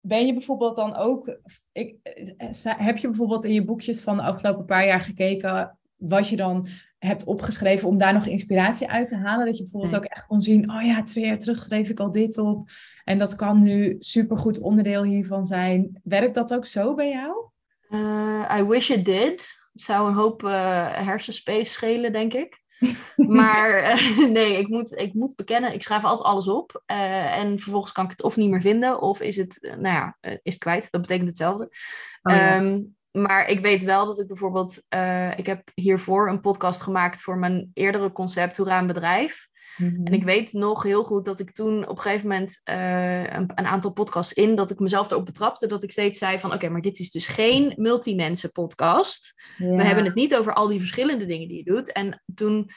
[0.00, 1.38] ben je bijvoorbeeld dan ook,
[1.72, 6.28] ik, eh, heb je bijvoorbeeld in je boekjes van de afgelopen paar jaar gekeken wat
[6.28, 9.46] je dan hebt opgeschreven om daar nog inspiratie uit te halen?
[9.46, 12.10] Dat je bijvoorbeeld ook echt kon zien, oh ja, twee jaar terug schreef ik al
[12.10, 12.70] dit op
[13.04, 16.00] en dat kan nu supergoed onderdeel hiervan zijn.
[16.02, 17.48] Werkt dat ook zo bij jou?
[17.90, 19.58] Uh, I wish it did.
[19.72, 22.62] Het zou een hoop uh, hersenspace schelen, denk ik.
[23.16, 26.82] maar eh, nee, ik moet, ik moet bekennen, ik schrijf altijd alles op.
[26.86, 29.94] Uh, en vervolgens kan ik het of niet meer vinden, of is het, uh, nou
[29.94, 30.90] ja, is het kwijt.
[30.90, 31.64] Dat betekent hetzelfde.
[32.22, 32.56] Oh, ja.
[32.58, 34.76] um, maar ik weet wel dat ik bijvoorbeeld,
[35.36, 39.49] ik heb hiervoor een podcast gemaakt voor mijn eerdere concept, Hoera een bedrijf.
[39.78, 43.66] En ik weet nog heel goed dat ik toen op een gegeven moment een, een,
[43.66, 46.80] aantal podcasts in, dat ik mezelf erop betrapte, dat ik steeds zei van oké, maar
[46.80, 49.42] dit is dus geen multimensen podcast.
[49.56, 49.76] Ja.
[49.76, 51.92] We hebben het niet over al die verschillende dingen die je doet.
[51.92, 52.70] En toen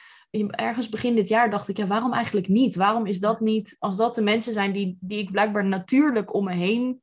[0.50, 2.74] ergens begin dit jaar dacht ik, ja, waarom eigenlijk niet?
[2.74, 6.44] Waarom is dat niet, als dat de mensen zijn die, die ik blijkbaar natuurlijk om
[6.44, 7.02] me heen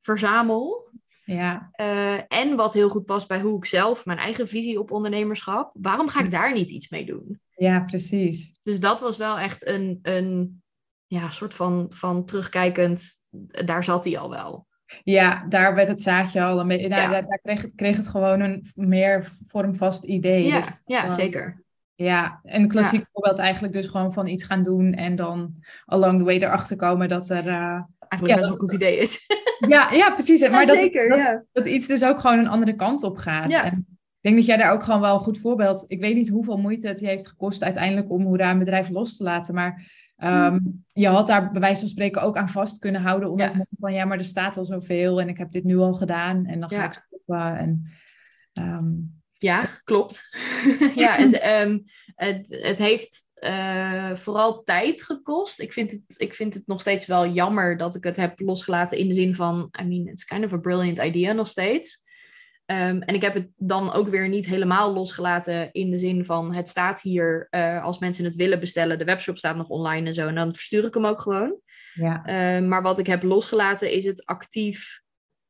[0.00, 0.90] verzamel.
[1.24, 1.70] Ja.
[1.80, 5.70] Uh, en wat heel goed past bij hoe ik zelf, mijn eigen visie op ondernemerschap.
[5.72, 7.40] Waarom ga ik daar niet iets mee doen?
[7.58, 8.58] Ja, precies.
[8.62, 10.62] Dus dat was wel echt een, een
[11.06, 13.10] ja, soort van, van terugkijkend,
[13.66, 14.66] daar zat hij al wel.
[15.04, 16.88] Ja, daar werd het zaadje al een beetje.
[16.88, 20.46] Nou, daar, daar, kreeg, het, kreeg het gewoon een meer vormvast idee.
[20.46, 21.62] Ja, dus, ja zeker.
[21.94, 26.24] Ja, een klassiek voorbeeld eigenlijk dus gewoon van iets gaan doen en dan along the
[26.24, 27.46] way erachter komen dat er...
[27.46, 29.26] Uh, eigenlijk best wel een goed idee is.
[29.68, 30.48] Ja, ja precies.
[30.48, 33.50] Maar dat, zeker, dat, dat, iets dus ook gewoon een andere kant op gaat.
[33.50, 33.64] Ja.
[33.64, 33.97] En
[34.28, 35.84] denk dat jij daar ook gewoon wel een goed voorbeeld...
[35.86, 39.16] Ik weet niet hoeveel moeite het je heeft gekost uiteindelijk om Hoera een bedrijf los
[39.16, 39.96] te laten, maar...
[40.24, 43.30] Um, je had daar bij wijze van spreken ook aan vast kunnen houden.
[43.30, 43.66] Onder ja.
[43.78, 46.60] van ja, maar er staat al zoveel en ik heb dit nu al gedaan en
[46.60, 47.56] dan ga ik stoppen.
[47.58, 47.90] En,
[48.52, 50.22] um, ja, klopt.
[50.94, 55.60] ja, het, um, het, het heeft uh, vooral tijd gekost.
[55.60, 58.98] Ik vind, het, ik vind het nog steeds wel jammer dat ik het heb losgelaten
[58.98, 62.04] in de zin van, I mean, it's kind of a brilliant idea nog steeds.
[62.70, 66.54] Um, en ik heb het dan ook weer niet helemaal losgelaten in de zin van
[66.54, 68.98] het staat hier uh, als mensen het willen bestellen.
[68.98, 70.26] De webshop staat nog online en zo.
[70.26, 71.60] En dan verstuur ik hem ook gewoon.
[71.94, 72.56] Ja.
[72.56, 75.02] Um, maar wat ik heb losgelaten is het actief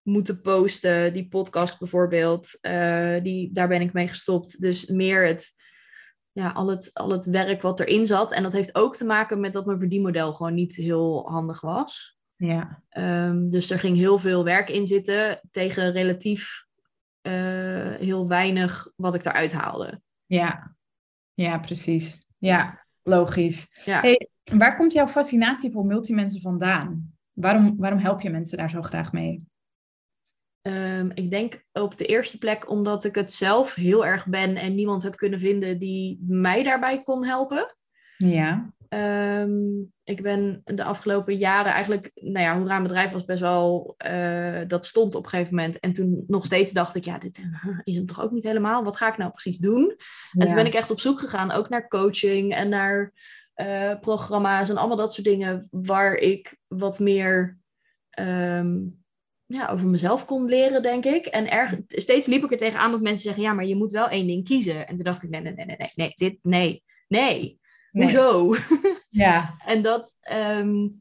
[0.02, 1.12] moeten posten.
[1.12, 4.60] Die podcast bijvoorbeeld, uh, die, daar ben ik mee gestopt.
[4.60, 5.46] Dus meer het,
[6.32, 8.32] ja, al, het, al het werk wat erin zat.
[8.32, 12.18] En dat heeft ook te maken met dat mijn verdienmodel gewoon niet heel handig was.
[12.36, 12.82] Ja.
[12.98, 16.66] Um, dus er ging heel veel werk in zitten tegen relatief
[17.28, 20.00] uh, heel weinig wat ik eruit haalde.
[20.26, 20.76] Ja,
[21.34, 22.24] ja precies.
[22.38, 23.82] Ja, logisch.
[23.84, 24.00] Ja.
[24.00, 27.12] Hey, waar komt jouw fascinatie voor multimensen vandaan?
[27.32, 29.42] Waarom, waarom help je mensen daar zo graag mee?
[30.62, 34.74] Um, ik denk op de eerste plek omdat ik het zelf heel erg ben en
[34.74, 37.76] niemand heb kunnen vinden die mij daarbij kon helpen.
[38.16, 38.72] Ja.
[38.94, 44.60] Um, ik ben de afgelopen jaren eigenlijk, nou ja, Hoera Bedrijf was best wel, uh,
[44.66, 45.80] dat stond op een gegeven moment.
[45.80, 47.40] En toen nog steeds dacht ik, ja, dit
[47.84, 48.84] is hem toch ook niet helemaal.
[48.84, 49.96] Wat ga ik nou precies doen?
[50.32, 53.12] En toen ben ik echt op zoek gegaan, ook naar coaching en naar
[53.56, 57.58] uh, programma's en allemaal dat soort dingen, waar ik wat meer
[58.20, 59.02] um,
[59.46, 61.26] ja, over mezelf kon leren, denk ik.
[61.26, 64.08] En erg, steeds liep ik er tegenaan dat mensen zeggen, ja, maar je moet wel
[64.08, 64.86] één ding kiezen.
[64.86, 67.58] En toen dacht ik, nee, nee, nee, nee, nee, nee dit, nee, nee.
[67.90, 68.54] Hoezo?
[69.08, 69.54] Ja.
[69.66, 71.00] en dat, um,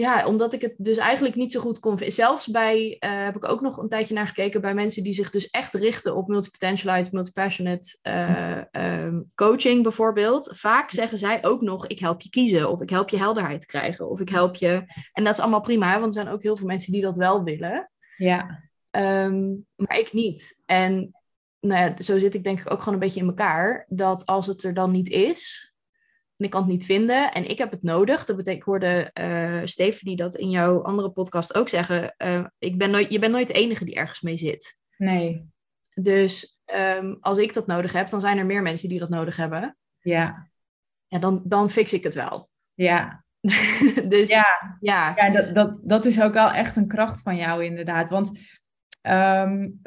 [0.00, 1.98] ja, omdat ik het dus eigenlijk niet zo goed kon.
[1.98, 5.30] Zelfs bij, uh, heb ik ook nog een tijdje naar gekeken bij mensen die zich
[5.30, 10.52] dus echt richten op multipotentialite, multipassionate uh, um, coaching bijvoorbeeld.
[10.54, 14.10] Vaak zeggen zij ook nog: ik help je kiezen, of ik help je helderheid krijgen,
[14.10, 14.84] of ik help je.
[15.12, 17.42] En dat is allemaal prima, want er zijn ook heel veel mensen die dat wel
[17.44, 17.90] willen.
[18.16, 18.68] Ja.
[18.90, 20.60] Um, maar ik niet.
[20.66, 21.19] En
[21.60, 23.84] nou ja, zo zit ik denk ik ook gewoon een beetje in elkaar.
[23.88, 25.70] Dat als het er dan niet is,
[26.40, 28.24] en ik kan het niet vinden en ik heb het nodig.
[28.24, 32.14] Dat betekent, ik hoorde uh, Steven dat in jouw andere podcast ook zeggen.
[32.18, 34.78] Uh, ik ben nooit, je bent nooit de enige die ergens mee zit.
[34.96, 35.48] Nee.
[35.94, 39.36] Dus um, als ik dat nodig heb, dan zijn er meer mensen die dat nodig
[39.36, 39.76] hebben.
[39.98, 40.48] Ja.
[41.06, 42.48] Ja, dan, dan fix ik het wel.
[42.74, 43.24] Ja.
[44.08, 45.12] dus ja, ja.
[45.16, 48.08] ja dat, dat, dat is ook wel echt een kracht van jou inderdaad.
[48.08, 48.28] Want
[49.02, 49.80] um,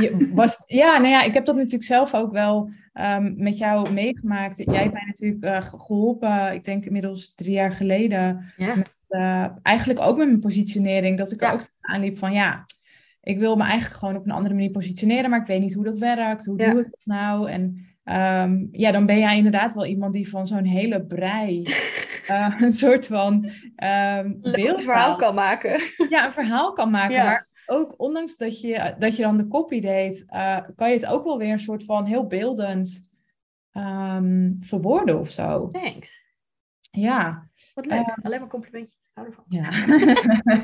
[0.00, 0.30] je.
[0.34, 4.56] was, ja, nou ja, ik heb dat natuurlijk zelf ook wel um, met jou meegemaakt.
[4.56, 8.52] Jij hebt mij natuurlijk uh, geholpen, ik denk inmiddels drie jaar geleden.
[8.56, 8.74] Ja.
[8.74, 11.18] Met, uh, eigenlijk ook met mijn positionering.
[11.18, 12.64] Dat ik er ook aanliep van ja,
[13.22, 15.84] ik wil me eigenlijk gewoon op een andere manier positioneren, maar ik weet niet hoe
[15.84, 16.44] dat werkt.
[16.44, 16.70] Hoe Ja.
[16.70, 17.50] doe ik dat nou?
[17.50, 21.62] En um, ja, dan ben jij inderdaad wel iemand die van zo'n hele brei
[22.30, 23.50] uh, een soort van
[23.84, 25.80] um, Leuk verhaal kan maken.
[26.08, 27.14] Ja, een verhaal kan maken.
[27.16, 27.24] Ja.
[27.24, 31.06] Maar ook ondanks dat je, dat je dan de copy deed, uh, kan je het
[31.06, 33.10] ook wel weer een soort van heel beeldend
[33.72, 35.68] um, verwoorden of zo.
[35.68, 36.26] Thanks.
[36.90, 37.50] Ja.
[37.74, 38.06] Wat leuk.
[38.06, 38.96] Uh, Alleen maar complimentjes.
[38.96, 39.44] Ik hou ervan.
[39.48, 39.70] Ja.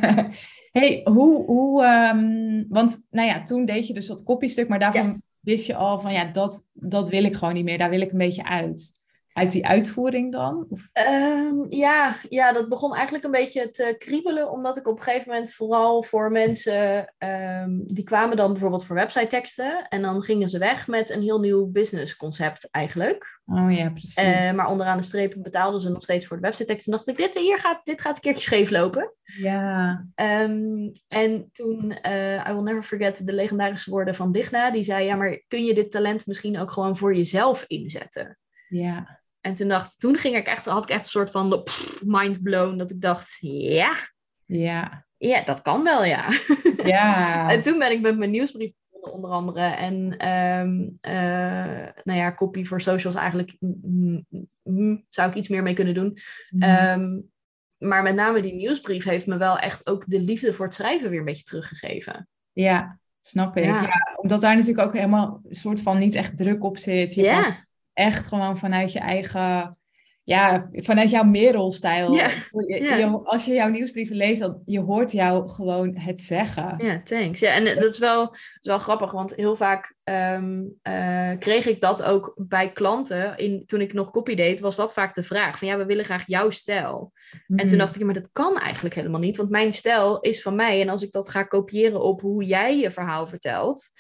[0.80, 5.06] hey, hoe, hoe um, want nou ja, toen deed je dus dat copystuk, maar daarvan
[5.06, 5.18] ja.
[5.40, 7.78] wist je al van ja, dat, dat wil ik gewoon niet meer.
[7.78, 9.02] Daar wil ik een beetje uit
[9.34, 10.66] uit die uitvoering dan?
[10.68, 10.88] Of?
[11.08, 15.28] Um, ja, ja, dat begon eigenlijk een beetje te kriebelen, omdat ik op een gegeven
[15.28, 20.48] moment vooral voor mensen, um, die kwamen dan bijvoorbeeld voor website teksten en dan gingen
[20.48, 23.40] ze weg met een heel nieuw business concept eigenlijk.
[23.46, 24.18] Oh ja, precies.
[24.18, 26.92] Uh, maar onderaan de strepen betaalden ze nog steeds voor de website teksten.
[26.92, 29.12] dacht ik, dit, hier gaat, dit gaat een keertje scheef lopen.
[29.22, 30.06] Ja.
[30.14, 35.04] Um, en toen, uh, I will never forget de legendarische woorden van Digna, die zei,
[35.04, 38.38] ja, maar kun je dit talent misschien ook gewoon voor jezelf inzetten?
[38.68, 39.22] Ja.
[39.44, 42.42] En toen dacht, toen ging ik echt, had ik echt een soort van pff, mind
[42.42, 42.76] blown.
[42.76, 43.96] Dat ik dacht, ja.
[44.44, 45.06] Ja.
[45.16, 46.28] Ja, dat kan wel, ja.
[46.84, 47.50] Ja.
[47.50, 49.60] en toen ben ik met mijn nieuwsbrief begonnen, onder andere.
[49.60, 50.28] En
[50.60, 54.26] um, uh, nou ja, copy voor socials eigenlijk mm,
[54.62, 56.18] mm, zou ik iets meer mee kunnen doen.
[56.50, 56.62] Mm.
[56.62, 57.30] Um,
[57.78, 61.10] maar met name die nieuwsbrief heeft me wel echt ook de liefde voor het schrijven
[61.10, 62.28] weer een beetje teruggegeven.
[62.52, 63.64] Ja, snap ik.
[63.64, 63.82] Ja.
[63.82, 67.14] ja omdat daar natuurlijk ook helemaal een soort van niet echt druk op zit.
[67.14, 67.42] Je ja.
[67.42, 67.63] Kan
[67.94, 69.78] echt gewoon vanuit je eigen,
[70.22, 72.12] ja, vanuit jouw merelstijl.
[72.12, 76.74] Je, als je jouw nieuwsbrieven leest, dan je hoort jou gewoon het zeggen.
[76.78, 77.40] Ja, thanks.
[77.40, 81.66] Ja, en dat is wel, dat is wel grappig, want heel vaak um, uh, kreeg
[81.66, 83.36] ik dat ook bij klanten.
[83.36, 86.04] In, toen ik nog copy deed, was dat vaak de vraag van ja, we willen
[86.04, 87.12] graag jouw stijl.
[87.46, 87.58] Mm.
[87.58, 90.54] En toen dacht ik, maar dat kan eigenlijk helemaal niet, want mijn stijl is van
[90.54, 90.80] mij.
[90.80, 93.90] En als ik dat ga kopiëren op hoe jij je verhaal vertelt,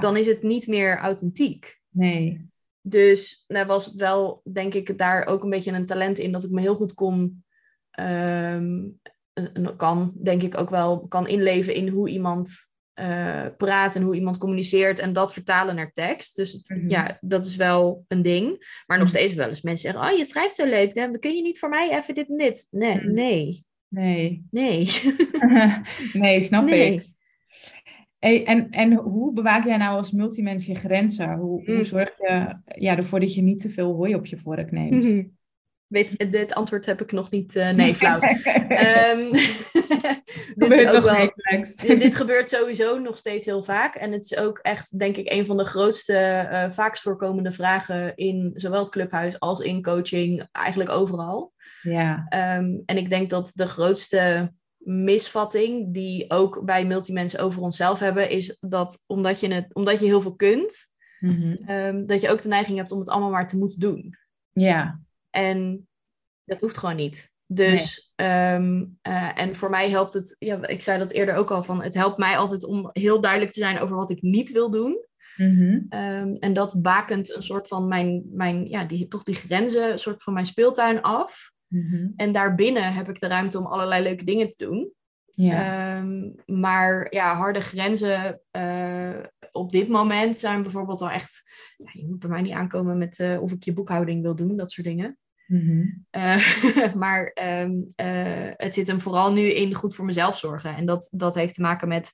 [0.00, 1.80] dan is het niet meer authentiek.
[1.90, 2.52] Nee.
[2.86, 6.50] Dus nou was wel, denk ik, daar ook een beetje een talent in dat ik
[6.50, 7.44] me heel goed kon,
[8.00, 8.98] um,
[9.76, 14.38] kan, denk ik ook wel, kan inleven in hoe iemand uh, praat en hoe iemand
[14.38, 16.36] communiceert en dat vertalen naar tekst.
[16.36, 16.90] Dus het, mm-hmm.
[16.90, 18.46] ja, dat is wel een ding.
[18.86, 19.08] Maar nog mm-hmm.
[19.08, 21.68] steeds wel eens mensen zeggen, oh, je schrijft zo leuk, dan kun je niet voor
[21.68, 22.66] mij even dit en dit?
[22.70, 23.12] Nee, mm-hmm.
[23.12, 23.64] nee.
[23.88, 24.46] Nee.
[24.50, 24.90] Nee.
[26.12, 26.94] nee, snap nee.
[26.94, 27.12] ik.
[28.24, 31.34] Hey, en, en hoe bewaak jij nou als multimens je grenzen?
[31.34, 31.74] Hoe, mm.
[31.74, 35.04] hoe zorg je ja, ervoor dat je niet te veel hooi op je vork neemt?
[35.04, 35.36] Mm-hmm.
[35.86, 37.54] Weet, dit antwoord heb ik nog niet.
[37.54, 38.14] Uh, nee, flauw.
[38.14, 39.30] um,
[40.62, 41.32] dit, is ook wel,
[41.98, 43.94] dit gebeurt sowieso nog steeds heel vaak.
[43.94, 48.16] En het is ook echt, denk ik, een van de grootste, uh, vaakst voorkomende vragen
[48.16, 51.52] in zowel het clubhuis als in coaching, eigenlijk overal.
[51.82, 52.26] Ja.
[52.58, 54.52] Um, en ik denk dat de grootste
[54.84, 60.06] misvatting die ook bij multimensen over onszelf hebben, is dat omdat je, het, omdat je
[60.06, 61.70] heel veel kunt, mm-hmm.
[61.70, 64.16] um, dat je ook de neiging hebt om het allemaal maar te moeten doen.
[64.52, 65.00] Ja.
[65.30, 65.88] En
[66.44, 67.32] dat hoeft gewoon niet.
[67.46, 68.54] Dus, nee.
[68.54, 71.82] um, uh, en voor mij helpt het, ja, ik zei dat eerder ook al, van
[71.82, 75.06] het helpt mij altijd om heel duidelijk te zijn over wat ik niet wil doen.
[75.36, 75.86] Mm-hmm.
[75.90, 79.98] Um, en dat bakent een soort van mijn, mijn ja, die, toch die grenzen, een
[79.98, 81.52] soort van mijn speeltuin af.
[81.74, 82.12] Mm-hmm.
[82.16, 84.92] En daarbinnen heb ik de ruimte om allerlei leuke dingen te doen.
[85.30, 85.98] Ja.
[85.98, 89.18] Um, maar ja, harde grenzen uh,
[89.52, 91.42] op dit moment zijn bijvoorbeeld al echt...
[91.76, 94.56] Ja, je moet bij mij niet aankomen met uh, of ik je boekhouding wil doen,
[94.56, 95.18] dat soort dingen.
[95.46, 96.06] Mm-hmm.
[96.16, 97.86] Uh, maar um,
[98.56, 100.76] het zit hem vooral nu in goed voor mezelf zorgen.
[100.76, 102.12] En dat, dat heeft te maken met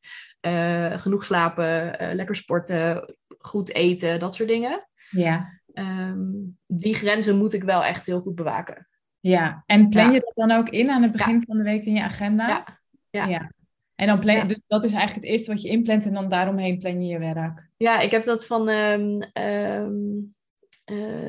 [1.01, 4.89] genoeg slapen, lekker sporten, goed eten, dat soort dingen.
[5.11, 5.61] Ja.
[5.75, 8.90] Um, die grenzen moet ik wel echt heel goed bewaken.
[9.21, 11.93] Ja, en plan je dat dan ook in aan het begin van de week in
[11.93, 12.79] je agenda?
[13.11, 13.27] Ja.
[13.27, 13.53] ja.
[13.95, 16.79] En dan plan, dus dat is eigenlijk het eerste wat je inplant en dan daaromheen
[16.79, 17.69] plan je je werk.
[17.77, 20.35] Ja, ik heb dat van um,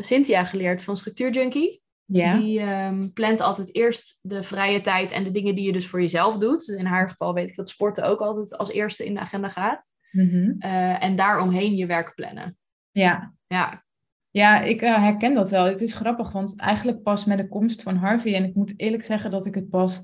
[0.01, 1.82] Cynthia geleerd van Structuur Junkie.
[2.06, 2.38] Ja.
[2.38, 6.01] Die um, plant altijd eerst de vrije tijd en de dingen die je dus voor
[6.01, 6.65] jezelf doet.
[6.65, 9.49] Dus in haar geval weet ik dat sporten ook altijd als eerste in de agenda
[9.49, 9.86] gaat.
[10.12, 10.60] Mm
[10.99, 12.58] en daaromheen je werk plannen.
[12.91, 13.34] Ja.
[13.47, 13.84] Ja.
[14.31, 15.65] Ja, ik uh, herken dat wel.
[15.65, 19.03] Het is grappig, want eigenlijk pas met de komst van Harvey, en ik moet eerlijk
[19.03, 20.03] zeggen dat ik het pas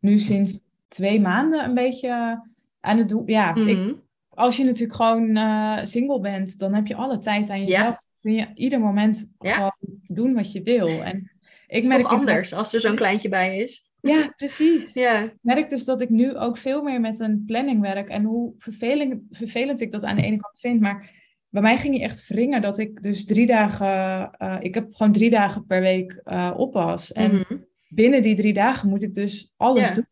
[0.00, 2.42] nu sinds twee maanden een beetje
[2.80, 3.22] aan het doen.
[3.26, 3.92] Ja, ik, mhm.
[4.28, 7.86] als je natuurlijk gewoon uh, single bent, dan heb je alle tijd aan jezelf.
[7.86, 8.02] Ja.
[8.20, 9.74] Kun je ieder moment gewoon
[10.06, 11.02] doen wat je wil.
[11.02, 11.30] En
[11.66, 13.90] ik merk toch anders als er zo'n kleintje bij is.
[14.00, 14.92] Ja, precies.
[14.92, 15.20] Ja.
[15.20, 18.08] Ik merk dus dat ik nu ook veel meer met een planning werk.
[18.08, 20.80] En hoe vervelend, vervelend ik dat aan de ene kant vind.
[20.80, 21.10] Maar
[21.54, 24.30] bij mij ging je echt wringen dat ik dus drie dagen...
[24.38, 27.12] Uh, ik heb gewoon drie dagen per week uh, oppas.
[27.12, 27.56] En mhm.
[27.88, 30.06] binnen die drie dagen moet ik dus alles doen.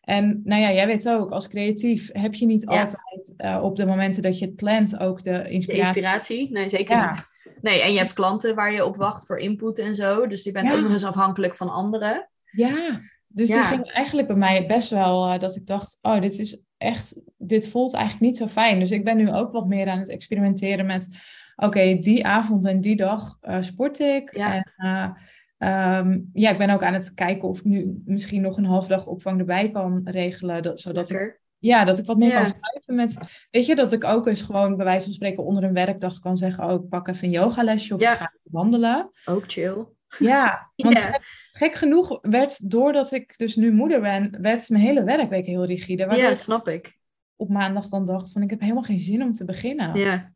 [0.00, 3.86] En nou ja, jij weet ook, als creatief heb je niet altijd uh, op de
[3.86, 5.66] momenten dat je het plant ook de inspiratie.
[5.66, 6.50] De inspiratie?
[6.50, 7.24] Nee, zeker niet.
[7.60, 10.26] Nee, en je hebt klanten waar je op wacht voor input en zo.
[10.26, 12.28] Dus je bent ook nog eens afhankelijk van anderen.
[12.50, 13.00] Ja,
[13.36, 13.64] dus ja.
[13.64, 17.68] ging eigenlijk bij mij best wel uh, dat ik dacht, oh, dit is echt, dit
[17.68, 18.80] voelt eigenlijk niet zo fijn.
[18.80, 21.08] Dus ik ben nu ook wat meer aan het experimenteren met,
[21.56, 24.36] oké, die avond en die dag uh, sport ik.
[24.36, 24.54] Ja.
[24.54, 25.16] En,
[25.58, 28.86] Ehm, ja, ik ben ook aan het kijken of ik nu misschien nog een half
[28.86, 30.62] dag opvang erbij kan regelen.
[30.62, 33.18] Dat, zodat ik, ja, dat ik wat meer kan schrijven met...
[33.50, 36.36] Weet je, dat ik ook eens gewoon bij wijze van spreken onder een werkdag kan
[36.36, 36.64] zeggen...
[36.64, 38.12] oh, ik pak even een yogalesje of ja.
[38.12, 39.10] ik ga wandelen.
[39.24, 39.84] Ook chill.
[40.18, 41.20] Ja, want gek,
[41.52, 44.38] gek, genoeg werd, doordat ik dus nu moeder ben...
[44.40, 46.16] werd mijn hele werkweek heel rigide.
[46.16, 46.98] Ja, snap ik.
[47.36, 49.98] Op maandag dan dacht van, ik heb helemaal geen zin om te beginnen.
[49.98, 50.34] Ja.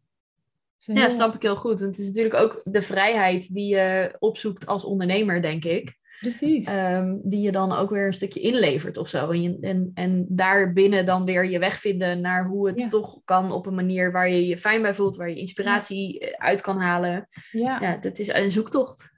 [0.77, 1.81] Ja, snap ik heel goed.
[1.81, 5.99] En het is natuurlijk ook de vrijheid die je opzoekt als ondernemer, denk ik.
[6.21, 6.67] Precies.
[6.67, 9.31] Ehm, die je dan ook weer een stukje inlevert of zo.
[9.31, 13.53] En, je, en, en daarbinnen dan weer je weg vinden naar hoe het toch kan
[13.53, 16.79] op een manier waar je je fijn bij voelt, waar je inspiratie eh, uit kan
[16.79, 17.29] halen.
[17.51, 17.79] Ja.
[17.81, 19.11] ja, dat is een zoektocht.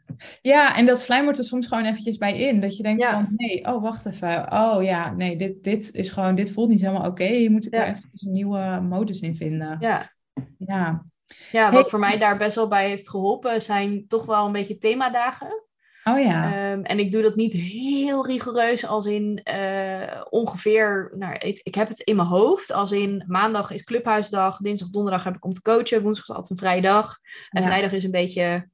[0.42, 2.60] Ja, en dat slijmert er soms gewoon eventjes bij in.
[2.60, 4.52] Dat je denkt van, nee, oh, wacht even.
[4.52, 7.24] Oh ja, nee, dit, dit is gewoon, dit voelt niet helemaal oké.
[7.24, 9.76] Je moet er even een nieuwe modus in vinden.
[9.80, 10.12] Ja.
[10.58, 11.04] Ja.
[11.50, 14.78] Ja, wat voor mij daar best wel bij heeft geholpen, zijn toch wel een beetje
[14.78, 15.62] themadagen.
[16.04, 16.44] Oh ja.
[16.44, 21.74] Ehm, en ik doe dat niet heel rigoureus, als in uh, ongeveer, nou, ik, ik,
[21.74, 25.52] heb het in mijn hoofd, als in maandag is clubhuisdag, dinsdag, donderdag heb ik om
[25.52, 27.18] te coachen, woensdag is altijd een vrije dag.
[27.50, 28.68] En vrijdag is een beetje,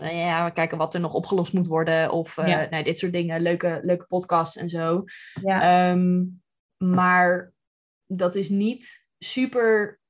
[0.00, 2.10] ja, we kijken wat er nog opgelost moet worden.
[2.10, 2.66] Of ja.
[2.70, 5.04] nou, dit soort dingen, leuke, leuke podcasts en zo.
[5.42, 5.90] Ja.
[5.90, 6.42] Um,
[6.76, 7.52] maar
[8.06, 10.00] dat is niet super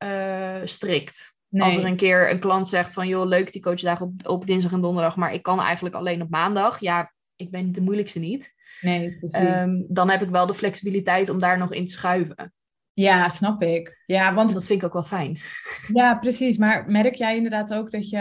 [0.65, 1.37] strikt.
[1.51, 4.73] Als er een keer een klant zegt van, joh, leuk die coachdagen op, op dinsdag
[4.73, 6.81] en donderdag, maar ik kan eigenlijk alleen op maandag.
[6.81, 8.55] Ja, ik ben de moeilijkste niet.
[8.81, 9.61] Nee, precies.
[9.61, 12.53] Um, dan heb ik wel de flexibiliteit om daar nog in te schuiven.
[12.99, 14.03] Ja, snap ik.
[14.07, 14.53] Ja, want...
[14.53, 15.39] Dat vind ik ook wel fijn.
[15.93, 16.57] Ja, precies.
[16.57, 18.19] Maar merk jij inderdaad ook dat je,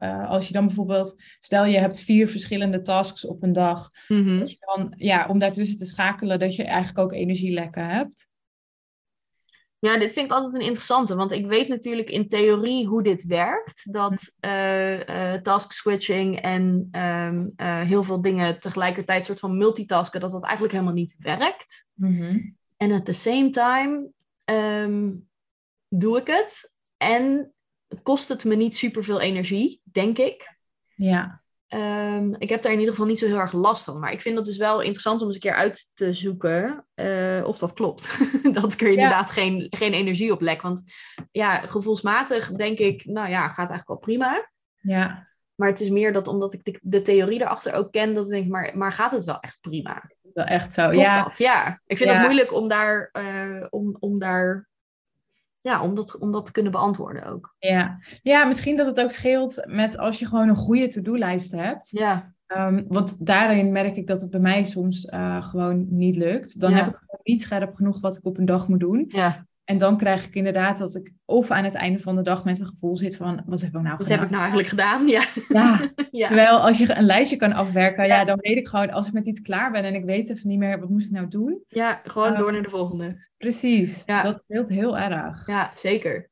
[0.00, 4.38] uh, als je dan bijvoorbeeld, stel je hebt vier verschillende tasks op een dag, mm
[4.38, 8.28] dat je dan, ja, om daartussen te schakelen, dat je eigenlijk ook energielekken hebt?
[9.78, 13.26] Ja, dit vind ik altijd een interessante, want ik weet natuurlijk in theorie hoe dit
[13.26, 13.92] werkt.
[13.92, 20.30] Dat uh, task switching en ehm, eh, heel veel dingen tegelijkertijd soort van multitasken, dat
[20.30, 21.86] dat eigenlijk helemaal niet werkt.
[21.94, 22.38] Mhm.
[22.82, 24.10] En at the same time
[24.44, 25.10] ehm,
[25.88, 27.52] doe ik het en
[28.02, 30.56] kost het me niet superveel energie, denk ik.
[30.94, 31.42] Ja.
[31.68, 33.98] Um, ik heb daar in ieder geval niet zo heel erg last van.
[33.98, 37.44] Maar ik vind het dus wel interessant om eens een keer uit te zoeken uh,
[37.44, 38.18] of dat klopt.
[38.60, 40.62] dat ik er inderdaad geen, geen energie op lek.
[40.62, 40.82] Want
[41.30, 44.50] ja, gevoelsmatig denk ik, nou ja, gaat eigenlijk wel prima.
[44.76, 45.28] Ja.
[45.54, 48.30] Maar het is meer dat omdat ik de, de theorie erachter ook ken, dat ik
[48.30, 50.02] denk, maar, maar gaat het wel echt prima?
[50.34, 51.22] Wel echt zo, ja.
[51.22, 51.38] Dat?
[51.38, 54.70] Ja, ik vind het moeilijk om daar, uh, om, om daar
[55.62, 57.54] ja, om dat, om dat te kunnen beantwoorden ook.
[57.58, 57.98] Ja.
[58.22, 61.88] ja, misschien dat het ook scheelt met als je gewoon een goede to-do-lijst hebt.
[61.90, 62.34] Ja.
[62.46, 66.60] Um, want daarin merk ik dat het bij mij soms uh, gewoon niet lukt.
[66.60, 69.04] Dan heb ik niet scherp genoeg wat ik op een dag moet doen.
[69.08, 69.46] Ja.
[69.64, 72.60] En dan krijg ik inderdaad dat ik of aan het einde van de dag met
[72.60, 74.18] een gevoel zit van, wat heb ik nou wat gedaan?
[74.18, 75.08] heb ik nou eigenlijk gedaan?
[75.08, 75.24] Ja.
[76.10, 76.26] ja.
[76.26, 78.24] Terwijl als je een lijstje kan afwerken, ja.
[78.24, 80.58] dan weet ik gewoon, als ik met iets klaar ben en ik weet even niet
[80.58, 81.62] meer, wat moest ik nou doen?
[81.68, 83.28] Ja, gewoon door ehm, naar de volgende.
[83.36, 85.46] Precies, dat scheelt heel erg.
[85.46, 86.30] Ja, zeker.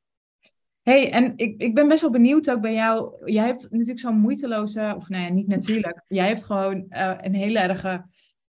[0.81, 3.31] hey, en ik, ik ben best wel benieuwd ook bij jou.
[3.31, 6.03] Jij hebt natuurlijk zo'n moeiteloze, of nou ja, niet natuurlijk.
[6.07, 8.05] Jij hebt gewoon uh, een hele erge,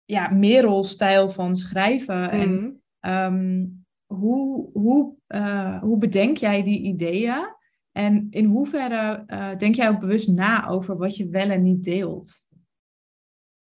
[0.05, 2.29] ja, Merel-stijl van schrijven.
[2.29, 7.53] En um, hoe, hoe, uh, hoe bedenk jij die ideeën?
[7.91, 11.83] En in hoeverre uh, denk jij ook bewust na over wat je wel en niet
[11.83, 12.45] deelt?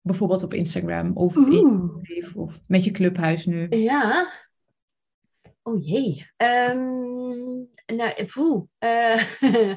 [0.07, 1.37] bijvoorbeeld op Instagram of,
[2.35, 3.67] of met je clubhuis nu?
[3.69, 4.33] Ja.
[5.63, 6.27] Oh jee.
[6.37, 8.69] Um, nou, voel.
[8.79, 9.23] Uh,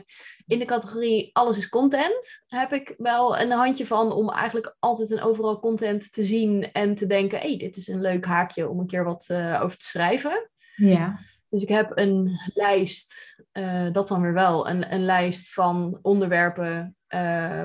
[0.49, 5.11] in de categorie alles is content heb ik wel een handje van om eigenlijk altijd
[5.11, 8.69] en overal content te zien en te denken, hé, hey, dit is een leuk haakje
[8.69, 10.49] om een keer wat uh, over te schrijven.
[10.75, 11.17] Ja.
[11.49, 16.95] Dus ik heb een lijst, uh, dat dan weer wel, een, een lijst van onderwerpen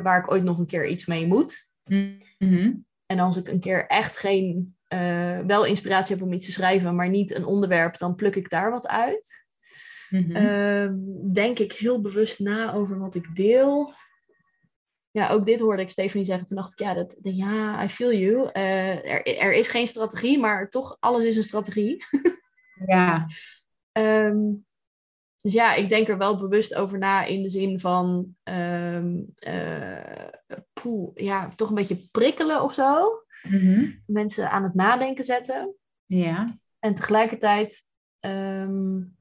[0.03, 1.69] waar ik ooit nog een keer iets mee moet.
[1.85, 2.87] Mm -hmm.
[3.07, 4.77] En als ik een keer echt geen,
[5.47, 8.71] wel inspiratie heb om iets te schrijven, maar niet een onderwerp, dan pluk ik daar
[8.71, 9.44] wat uit.
[10.11, 10.37] Mm -hmm.
[10.37, 10.91] uh,
[11.33, 13.95] denk ik heel bewust na over wat ik deel.
[15.11, 16.47] Ja, ook dit hoorde ik Stephanie zeggen.
[16.47, 18.51] Toen dacht ik, ja, dat, ja I feel you.
[18.53, 22.05] Uh, er, er is geen strategie, maar toch, alles is een strategie.
[22.87, 23.27] ja.
[23.93, 24.65] Um,
[25.41, 30.29] dus ja, ik denk er wel bewust over na in de zin van um, uh,
[30.73, 33.23] poeh, ja, toch een beetje prikkelen of zo.
[33.43, 34.03] Mm -hmm.
[34.07, 35.75] Mensen aan het nadenken zetten.
[36.07, 36.47] Ja.
[36.79, 37.83] En tegelijkertijd
[38.21, 39.17] um,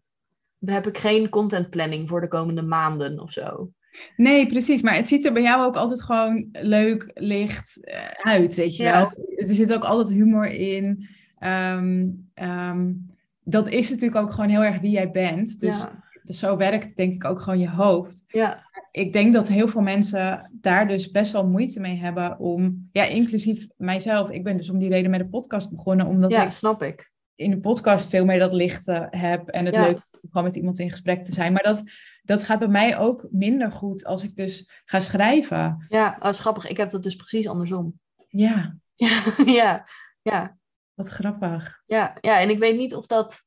[0.65, 3.71] heb ik geen content planning voor de komende maanden of zo.
[4.15, 4.82] Nee, precies.
[4.82, 7.95] Maar het ziet er bij jou ook altijd gewoon leuk, licht uh,
[8.34, 8.91] uit, weet je Ja.
[8.91, 9.26] wel.
[9.47, 11.08] Er zit ook altijd humor in.
[11.39, 13.12] Um, um,
[13.43, 15.60] dat is natuurlijk ook gewoon heel erg wie jij bent.
[15.60, 16.04] Dus ja.
[16.34, 18.23] zo werkt denk ik ook gewoon je hoofd.
[18.28, 18.71] Ja.
[18.91, 23.04] Ik denk dat heel veel mensen daar dus best wel moeite mee hebben om, ja,
[23.04, 24.30] inclusief mijzelf.
[24.30, 27.12] Ik ben dus om die reden met de podcast begonnen, omdat ja, ik snap ik.
[27.44, 29.86] In de podcast veel meer dat lichte heb en het Ja.
[29.86, 31.54] leuk om gewoon met iemand in gesprek te zijn.
[31.54, 31.84] Maar dat,
[32.24, 35.86] dat gaat bij mij ook minder goed als ik dus ga schrijven.
[35.90, 36.68] Ja, dat is grappig.
[36.68, 38.00] Ik heb dat dus precies andersom.
[38.30, 39.88] Ja, Ja, ja,
[40.22, 40.58] ja.
[40.94, 41.82] wat grappig.
[41.86, 43.44] Ja, ja, en ik weet niet of dat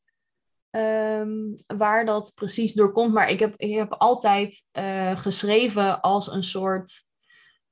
[0.71, 6.33] um, waar dat precies door komt, maar ik heb, ik heb altijd uh, geschreven als
[6.33, 7.05] een soort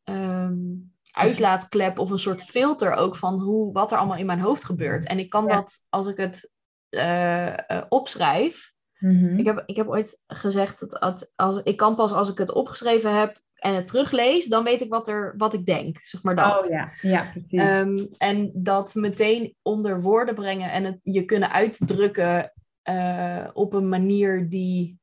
[0.05, 4.65] um, uitlaatklep of een soort filter ook van hoe, wat er allemaal in mijn hoofd
[4.65, 5.07] gebeurt.
[5.07, 5.55] En ik kan Ja.
[5.55, 6.53] dat als ik het
[6.91, 8.73] uh, uh, opschrijf.
[8.99, 9.39] Mhm.
[9.39, 12.53] Ik heb, ik heb ooit gezegd dat als, als, ik kan pas als ik het
[12.53, 15.99] opgeschreven heb en het teruglees, dan weet ik wat, er, wat ik denk.
[16.03, 16.63] Zeg maar dat.
[16.65, 17.73] Oh ja, ja precies.
[17.73, 22.53] Um, en dat meteen onder woorden brengen en het je kunnen uitdrukken
[22.89, 24.99] uh, op een manier die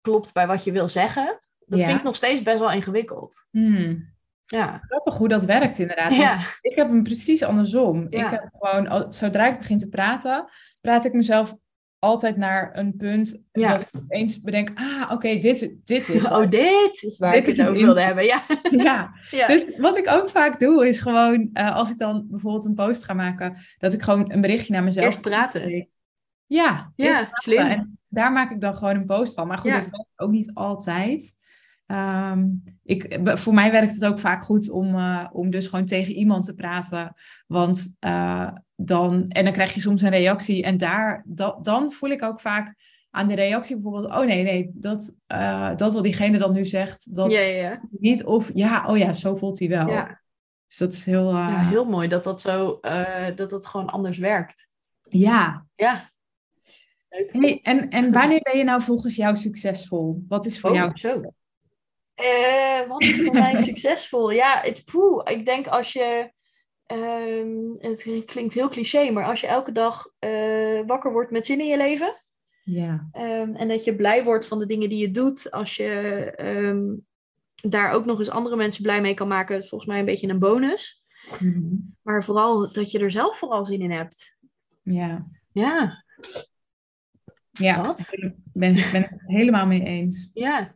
[0.00, 1.38] klopt bij wat je wil zeggen.
[1.58, 1.86] Dat Ja.
[1.86, 3.46] vind ik nog steeds best wel ingewikkeld.
[3.50, 4.14] Hmm.
[4.46, 6.14] Ja, Grappig hoe dat werkt inderdaad.
[6.14, 8.06] Ja, Ik heb hem precies andersom.
[8.10, 8.24] Ja.
[8.24, 10.44] Ik heb gewoon, zodra ik begin te praten,
[10.80, 11.54] praat ik mezelf
[11.98, 13.70] altijd naar een punt Ja.
[13.70, 17.48] dat ik opeens bedenk, ah, oké, dit, dit is Oh, dit is waar Dit ik
[17.48, 18.24] is het over wilde hebben.
[18.24, 18.42] Ja.
[18.70, 19.46] Ja, ja.
[19.46, 23.04] dus wat ik ook vaak doe, is gewoon, eh, als ik dan bijvoorbeeld een post
[23.04, 25.06] ga maken, dat ik gewoon een berichtje naar mezelf...
[25.06, 25.88] Eerst praten.
[26.46, 27.28] Ja, Ja, praten.
[27.32, 27.66] slim.
[27.66, 29.46] En daar maak ik dan gewoon een post van.
[29.46, 31.35] Maar goed, dat werkt ook niet altijd.
[31.86, 32.46] Ehm,
[32.82, 36.44] ik, voor mij werkt het ook vaak goed om, eh, om dus gewoon tegen iemand
[36.44, 37.14] te praten.
[37.46, 40.62] Want eh, dan, en dan krijg je soms een reactie.
[40.62, 41.24] En daar,
[41.62, 42.74] dan voel ik ook vaak
[43.10, 47.14] aan de reactie bijvoorbeeld, oh nee, nee, dat, eh, dat wat diegene dan nu zegt,
[47.14, 47.80] dat Ja, ja, ja.
[47.90, 48.24] niet.
[48.24, 49.88] Of ja, oh ja, zo voelt hij wel.
[49.88, 50.20] Ja.
[50.66, 52.78] Dus dat is heel, ja, heel mooi dat dat zo,
[53.34, 54.70] dat dat gewoon anders werkt.
[55.00, 55.66] ja.
[55.74, 56.10] Ja.
[57.08, 57.32] Leuk.
[57.32, 60.24] Hey, en, en wanneer ben je nou volgens jou succesvol?
[60.28, 60.90] Wat is voor Oh, jou?
[60.94, 61.34] zo.
[62.22, 64.30] Uh, wat is voor mij succesvol?
[64.30, 66.34] Ja, het, poeh, ik denk als je...
[66.92, 71.60] Um, het klinkt heel cliché, maar als je elke dag uh, wakker wordt met zin
[71.60, 72.24] in je leven...
[72.66, 73.08] Ja.
[73.12, 75.50] Um, en dat je blij wordt van de dingen die je doet.
[75.50, 77.06] Als je um,
[77.62, 80.28] daar ook nog eens andere mensen blij mee kan maken, is volgens mij een beetje
[80.28, 81.04] een bonus.
[81.38, 81.96] Mm-hmm.
[82.02, 84.38] Maar vooral dat je er zelf vooral zin in hebt.
[84.82, 85.26] Ja.
[85.52, 86.04] Ja.
[87.50, 90.30] Ja, ik ben, ben het helemaal mee eens.
[90.34, 90.74] Ja,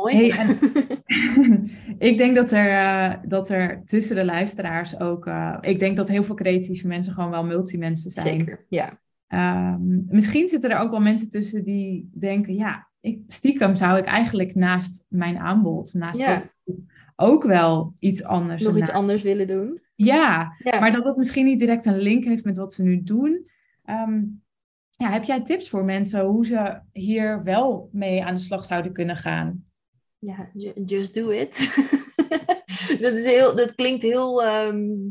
[0.00, 0.16] mooi.
[0.16, 1.70] Hey, en,
[2.10, 5.26] ik denk dat er, uh, dat er tussen de luisteraars ook...
[5.26, 8.38] Uh, ik denk dat heel veel creatieve mensen gewoon wel multimensen zijn.
[8.38, 8.98] Zeker, ja.
[9.74, 12.54] Um, misschien zitten er ook wel mensen tussen die denken...
[12.54, 15.94] Ja, ik, stiekem zou ik eigenlijk naast mijn aanbod...
[15.94, 16.34] Naast ja.
[16.34, 16.76] dat
[17.16, 18.62] ook wel iets anders...
[18.62, 19.80] Nog iets anders willen doen.
[19.94, 23.02] Ja, ja, maar dat het misschien niet direct een link heeft met wat ze nu
[23.02, 23.48] doen...
[23.84, 24.42] Um,
[25.00, 28.92] ja, heb jij tips voor mensen hoe ze hier wel mee aan de slag zouden
[28.92, 29.64] kunnen gaan?
[30.20, 30.50] Ja,
[30.84, 31.58] just do it.
[33.00, 35.08] dat, is heel, dat klinkt heel um,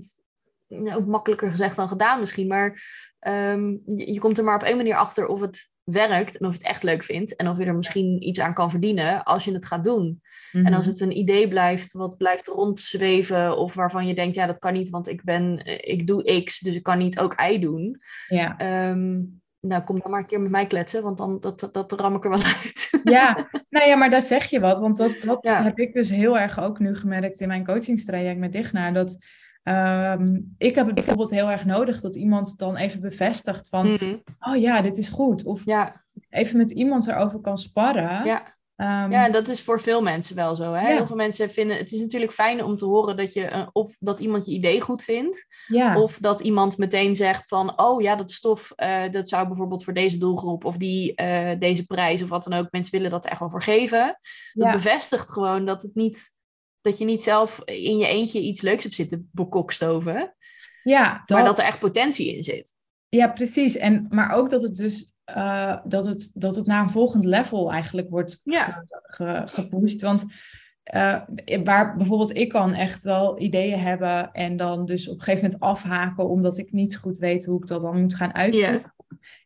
[0.70, 2.48] ook makkelijker gezegd dan gedaan misschien.
[2.48, 2.84] Maar
[3.28, 6.52] um, je, je, komt er maar op één manier achter of het werkt en of
[6.52, 7.36] je het echt leuk vindt.
[7.36, 10.22] En of je er misschien iets aan kan verdienen als je het gaat doen.
[10.52, 10.66] Mhm.
[10.66, 14.60] En als het een idee blijft wat blijft rondzweven of waarvan je denkt, ja dat
[14.60, 18.02] kan niet, want ik ben, ik doe X, dus ik kan niet ook Y doen.
[18.28, 18.90] Ja.
[18.90, 22.16] Um, nou, kom dan maar een keer met mij kletsen, want dan dat, dat ram
[22.16, 23.00] ik er wel uit.
[23.04, 24.80] Ja, nou ja, maar daar zeg je wat.
[24.80, 28.52] Want dat, dat heb ik dus heel erg ook nu gemerkt in mijn coachingstraject met
[28.52, 28.92] Digna.
[28.92, 29.18] Dat
[29.64, 33.88] ehm, ik heb het bijvoorbeeld heel erg nodig dat iemand dan even bevestigt van...
[33.92, 34.16] Mhm.
[34.40, 35.46] Oh ja, dit is goed.
[35.46, 36.04] Of ja.
[36.30, 38.26] even met iemand erover kan sparren.
[38.26, 38.58] Ja.
[38.82, 40.74] Um, ja, dat is voor veel mensen wel zo.
[40.74, 40.94] Hè?
[40.94, 44.20] Heel veel mensen vinden het is natuurlijk fijn om te horen dat je of dat
[44.20, 46.02] iemand je idee goed vindt, ja.
[46.02, 49.94] of dat iemand meteen zegt van oh ja, dat stof uh, dat zou bijvoorbeeld voor
[49.94, 52.68] deze doelgroep of die uh, deze prijs of wat dan ook.
[52.72, 54.20] Mensen willen dat echt wel voor geven.
[54.54, 56.34] Dat bevestigt gewoon dat het niet
[56.82, 60.36] dat je niet zelf in je eentje iets leuks hebt zitten bekokstoven.
[60.84, 61.38] Ja, dat...
[61.38, 62.74] maar dat er echt potentie in zit.
[63.10, 63.78] Ja, precies.
[63.78, 67.72] En maar ook dat het dus uh, dat, het, dat het naar een volgend level
[67.72, 68.86] eigenlijk wordt ja.
[69.46, 70.02] gepusht.
[70.02, 70.26] Want
[70.94, 71.22] uh,
[71.64, 75.62] waar bijvoorbeeld ik kan echt wel ideeën hebben en dan dus op een gegeven moment
[75.62, 78.94] afhaken omdat ik niet goed weet hoe ik dat dan moet gaan uitvoeren.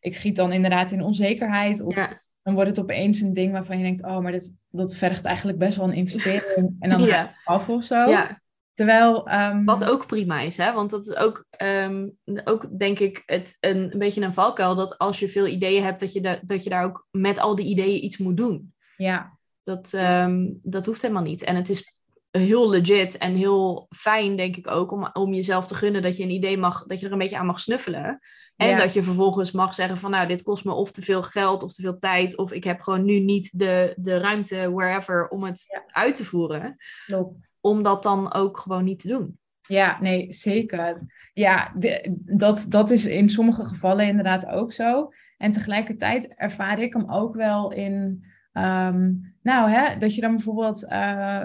[0.00, 1.94] Ik schiet dan inderdaad in onzekerheid of
[2.42, 5.58] dan wordt het opeens een ding waarvan je denkt, oh, maar dit, dat vergt eigenlijk
[5.58, 7.34] best wel een investering en dan ja.
[7.44, 7.94] af of zo.
[7.94, 8.42] Ja.
[8.74, 10.72] Terwijl, ehm, Wat ook prima is, hè?
[10.72, 14.74] want dat is ook, um, ook denk ik het, een, een beetje een valkuil.
[14.74, 17.66] Dat als je veel ideeën hebt, dat je, dat je daar ook met al die
[17.66, 18.74] ideeën iets moet doen.
[18.96, 19.38] Ja.
[19.62, 21.42] Dat, um, dat hoeft helemaal niet.
[21.42, 21.96] En het is
[22.38, 26.22] heel legit en heel fijn, denk ik ook, om, om jezelf te gunnen dat je
[26.22, 28.20] een idee mag, dat je er een beetje aan mag snuffelen.
[28.56, 31.62] En dat je vervolgens mag zeggen van nou, dit kost me of te veel geld
[31.62, 32.36] of te veel tijd.
[32.36, 36.76] Of ik heb gewoon nu niet de, de ruimte wherever om het uit te voeren.
[37.06, 37.52] Klopt.
[37.60, 39.38] Om dat dan ook gewoon niet te doen.
[39.66, 41.06] Ja, nee, zeker.
[41.32, 45.12] Ja, de, dat, dat is in sommige gevallen inderdaad ook zo.
[45.36, 49.12] En tegelijkertijd ervaar ik hem ook wel in, ehm,
[49.42, 51.44] nou hè, dat je dan bijvoorbeeld uh,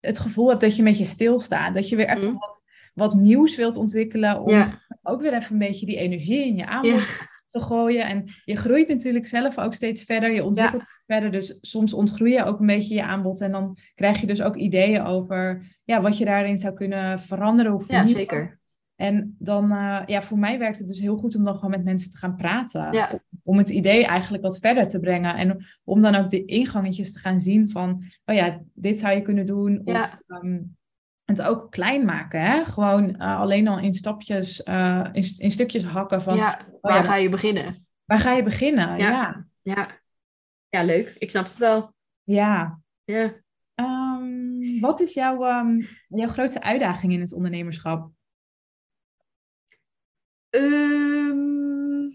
[0.00, 1.74] het gevoel hebt dat je met je stilstaat.
[1.74, 2.38] Dat je weer even mhm.
[2.38, 2.62] wat,
[2.94, 7.28] wat nieuws wilt ontwikkelen om ook weer even een beetje die energie in je aanbod
[7.50, 8.04] te gooien.
[8.04, 10.30] En je groeit natuurlijk zelf ook steeds verder.
[10.30, 11.30] Je ontwikkelt verder.
[11.30, 13.40] Dus soms ontgroei je ook een beetje je aanbod.
[13.40, 17.74] En dan krijg je dus ook ideeën over ja, wat je daarin zou kunnen veranderen.
[17.74, 18.59] Of ja, zeker.
[19.00, 21.84] En dan, uh, ja, voor mij werkt het dus heel goed om dan gewoon met
[21.84, 23.06] mensen te gaan praten.
[23.42, 25.34] Om het idee eigenlijk wat verder te brengen.
[25.34, 29.22] En om dan ook de ingangetjes te gaan zien van, oh ja, dit zou je
[29.22, 29.80] kunnen doen.
[29.84, 30.76] Of, um,
[31.24, 32.40] het ook klein maken.
[32.40, 32.64] Hè?
[32.64, 36.36] Gewoon uh, alleen al in stapjes, uh, in, in, stukjes hakken van...
[36.36, 37.86] Ja, waar oh ja, ga je beginnen?
[38.04, 38.98] Waar ga je beginnen?
[38.98, 39.46] Ja.
[39.62, 39.86] Ja,
[40.68, 40.82] ja.
[40.82, 41.14] leuk.
[41.18, 41.94] Ik snap het wel.
[42.22, 42.80] Ja.
[43.04, 43.32] ja.
[43.74, 48.10] Um, wat is jouw, um, jouw grootste uitdaging in het ondernemerschap?
[50.50, 52.12] Um,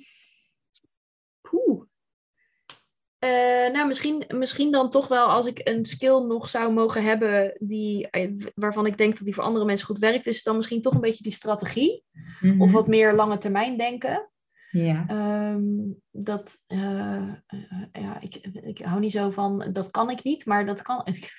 [3.20, 7.58] uh, nou, misschien, misschien dan toch wel als ik een skill nog zou mogen hebben
[7.60, 10.82] die, eh, waarvan ik denk dat die voor andere mensen goed werkt, is dan misschien
[10.82, 12.04] toch een beetje die strategie.
[12.42, 12.72] Of mhm.
[12.72, 14.30] wat meer lange termijn denken.
[14.78, 15.06] Ja.
[15.08, 15.64] Ehm,
[16.12, 17.34] dat, uh,
[17.92, 21.32] ja, ik, ik hou niet zo van, dat kan ik niet, maar dat kan, ik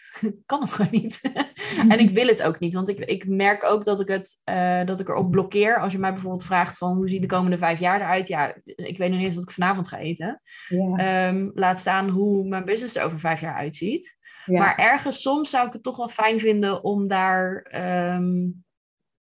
[0.47, 1.21] kan het gewoon niet.
[1.89, 4.85] en ik wil het ook niet, want ik, ik merk ook dat ik, het, uh,
[4.85, 5.79] dat ik erop blokkeer.
[5.79, 8.29] Als je mij bijvoorbeeld vraagt van, hoe ziet de komende vijf jaar eruit?
[8.29, 10.41] Ja, ik weet nog niet eens wat ik vanavond ga eten.
[10.69, 11.29] Ja.
[11.29, 14.17] Um, laat staan hoe mijn business er over vijf jaar uitziet.
[14.45, 14.59] Ja.
[14.59, 17.73] Maar ergens soms zou ik het toch wel fijn vinden om daar...
[18.15, 18.65] Um,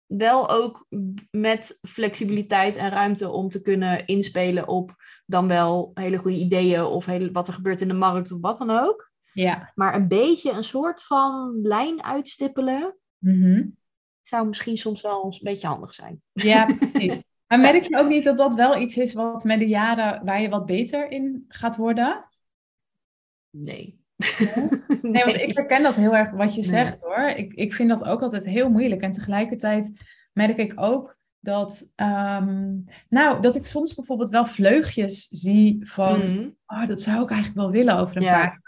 [0.07, 0.87] wel ook
[1.31, 4.95] met flexibiliteit en ruimte om te kunnen inspelen op
[5.25, 8.57] dan wel hele goede ideeën of hele, wat er gebeurt in de markt of wat
[8.57, 9.11] dan ook.
[9.33, 9.71] Ja.
[9.75, 13.67] Maar een beetje een soort van lijn uitstippelen mhm.
[14.21, 16.21] zou misschien soms wel een beetje handig zijn.
[16.33, 17.21] Ja, precies.
[17.47, 20.41] Maar merk je ook niet dat dat wel iets is wat met de jaren waar
[20.41, 22.29] je wat beter in gaat worden?
[23.49, 24.05] Nee.
[25.01, 27.27] Nee, want ik herken dat heel erg wat je zegt hoor.
[27.35, 29.01] Ik, ik vind dat ook altijd heel moeilijk.
[29.01, 29.91] En tegelijkertijd
[30.33, 32.75] merk ik ook dat, ehm,
[33.09, 36.55] nou, dat ik soms bijvoorbeeld wel vleugjes zie van, mm.
[36.65, 38.65] oh, dat zou ik eigenlijk wel willen over een paar jaar.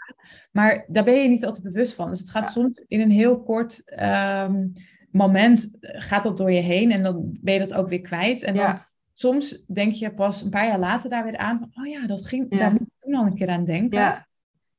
[0.52, 2.10] Maar daar ben je niet altijd bewust van.
[2.10, 4.66] Dus het gaat soms in een heel kort ehm,
[5.10, 8.42] moment, gaat dat door je heen en dan ben je dat ook weer kwijt.
[8.42, 8.78] En dan
[9.14, 12.26] soms denk je pas een paar jaar later daar weer aan van, oh ja, dat
[12.26, 14.26] ging, daar moet ik toen al een keer aan denken.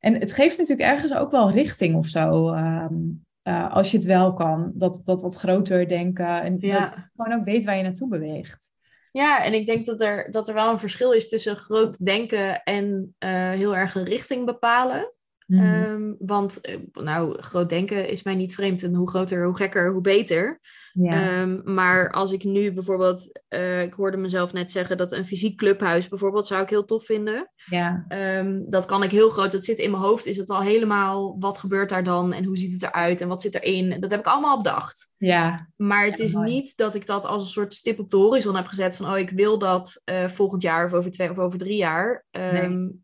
[0.01, 2.51] En het geeft natuurlijk ergens ook wel richting of zo.
[2.51, 2.93] Ehm,
[3.41, 4.71] eh, als je het wel kan.
[4.73, 6.41] Dat, dat wat groter denken.
[6.41, 6.79] En ja.
[6.79, 8.69] dat je gewoon ook weet waar je naartoe beweegt.
[9.11, 12.63] Ja, en ik denk dat er, dat er wel een verschil is tussen groot denken
[12.63, 15.13] en eh, heel erg een richting bepalen.
[15.51, 15.63] Mhm.
[15.63, 18.83] Ehm, want, eh, nou, groot denken is mij niet vreemd.
[18.83, 20.59] En hoe groter, hoe gekker, hoe beter.
[20.93, 25.57] Ehm, maar als ik nu bijvoorbeeld, uh, ik hoorde mezelf net zeggen dat een fysiek
[25.57, 27.51] clubhuis bijvoorbeeld zou ik heel tof vinden.
[27.65, 28.05] Ja.
[28.39, 30.25] Um, dat kan ik heel groot, dat zit in mijn hoofd.
[30.25, 33.41] Is het al helemaal, wat gebeurt daar dan en hoe ziet het eruit en wat
[33.41, 33.99] zit erin?
[33.99, 35.13] Dat heb ik allemaal bedacht.
[35.17, 35.69] Ja.
[35.75, 38.65] Maar het is niet dat ik dat als een soort stip op de horizon heb
[38.65, 41.77] gezet van, oh, ik wil dat uh, volgend jaar of over twee of over drie
[41.77, 42.25] jaar.
[42.31, 43.00] Nee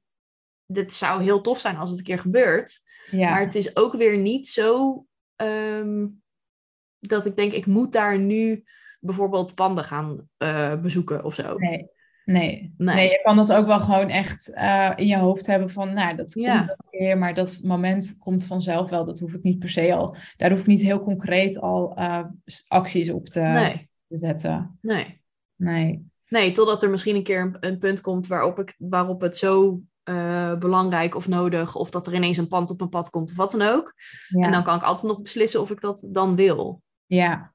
[0.67, 2.79] dit zou heel tof zijn als het een keer gebeurt.
[3.11, 3.29] Ja.
[3.29, 5.05] Maar het is ook weer niet zo
[5.35, 6.07] ehm,
[6.99, 8.63] dat ik denk, ik moet daar nu
[8.99, 11.57] bijvoorbeeld panden gaan uh, bezoeken of zo.
[11.57, 11.89] Nee.
[12.25, 12.73] Nee.
[12.77, 13.09] nee.
[13.09, 16.33] je kan dat ook wel gewoon echt uh, in je hoofd hebben van, nou, dat
[16.33, 16.61] komt ja.
[16.61, 19.05] een keer, maar dat moment komt vanzelf wel.
[19.05, 22.23] Dat hoef ik niet per se al, daar hoef ik niet heel concreet al uh,
[22.67, 23.89] acties op te, nee.
[24.07, 24.77] te, zetten.
[24.81, 25.21] Nee.
[25.55, 26.05] Nee.
[26.27, 29.81] Nee, totdat er misschien een keer een, een punt komt waarop, ik, waarop het zo
[30.09, 31.75] uh, belangrijk of nodig.
[31.75, 33.93] Of dat er ineens een pand op mijn pad komt of wat dan ook.
[34.29, 36.81] En dan kan ik altijd nog beslissen of ik dat dan wil.
[37.05, 37.53] Ja.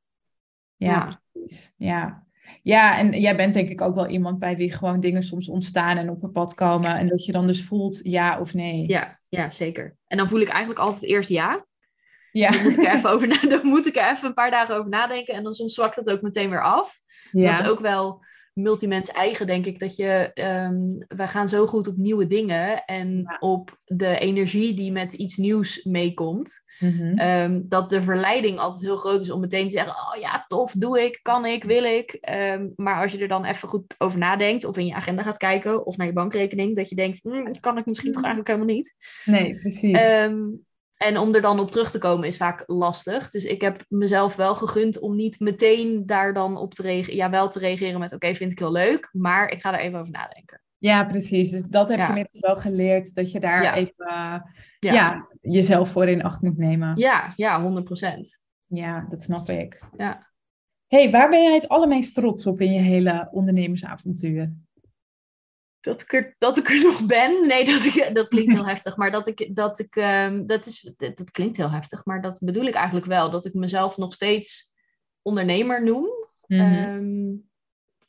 [0.77, 1.21] Ja.
[1.33, 1.53] Ja.
[1.77, 2.27] ja.
[2.63, 2.99] ja.
[2.99, 6.11] en jij bent denk ik ook wel iemand bij wie gewoon dingen soms ontstaan en
[6.11, 6.97] op een pad komen.
[6.97, 8.89] En dat je dan dus voelt ja of nee.
[8.89, 9.97] Ja, ja zeker.
[10.07, 11.67] En dan voel ik eigenlijk altijd eerst ja.
[12.33, 12.51] Ja.
[12.51, 14.91] Dan moet ik er even over dan moet ik er even een paar dagen over
[14.91, 15.35] nadenken.
[15.35, 17.01] En dan soms zwakt het ook meteen weer af.
[17.31, 17.55] Ja.
[17.55, 21.89] Dat is ook wel multimens eigen, denk ik, dat je, um, wij gaan zo goed
[21.89, 27.19] op nieuwe dingen en op de energie die met iets nieuws meekomt, mhm.
[27.19, 30.73] ehm, dat de verleiding altijd heel groot is om meteen te zeggen, oh ja, tof,
[30.73, 32.13] doe ik, kan ik, wil ik.
[32.13, 35.37] Ehm, maar als je er dan even goed over nadenkt, of in je agenda gaat
[35.37, 38.55] kijken, of naar je bankrekening, dat je denkt, hm, dat kan ik misschien toch eigenlijk
[38.55, 38.97] helemaal niet.
[39.25, 39.99] Nee, precies.
[41.03, 43.31] En om er dan op terug te komen is vaak lastig.
[43.31, 47.17] Dus ik heb mezelf wel gegund om niet meteen daar dan op te reageren.
[47.17, 49.09] Ja, wel te reageren met oké, vind ik heel leuk.
[49.13, 50.61] Maar ik ga er even over nadenken.
[50.79, 51.51] Ja, precies.
[51.51, 53.15] Dus dat heb je inmiddels wel geleerd.
[53.15, 54.41] Dat je daar even uh,
[54.79, 55.29] ja.
[55.41, 56.97] jezelf voor in acht moet nemen.
[56.97, 58.43] Ja, ja, 100 procent.
[58.67, 59.83] Ja, dat snap ik.
[59.97, 60.31] Ja.
[60.87, 64.53] hey, waar ben jij het allermeest trots op in je hele ondernemersavontuur?
[65.83, 67.47] Dat ik, er, dat ik er nog ben.
[67.47, 68.97] Nee, dat, ik, dat klinkt heel heftig.
[68.97, 72.05] Maar dat ik, dat ik, um, dat is, dat, dat, klinkt heel heftig.
[72.05, 73.31] Maar dat bedoel ik eigenlijk wel.
[73.31, 74.75] Dat ik mezelf nog steeds
[75.23, 76.11] ondernemer noem.
[76.47, 77.51] Mm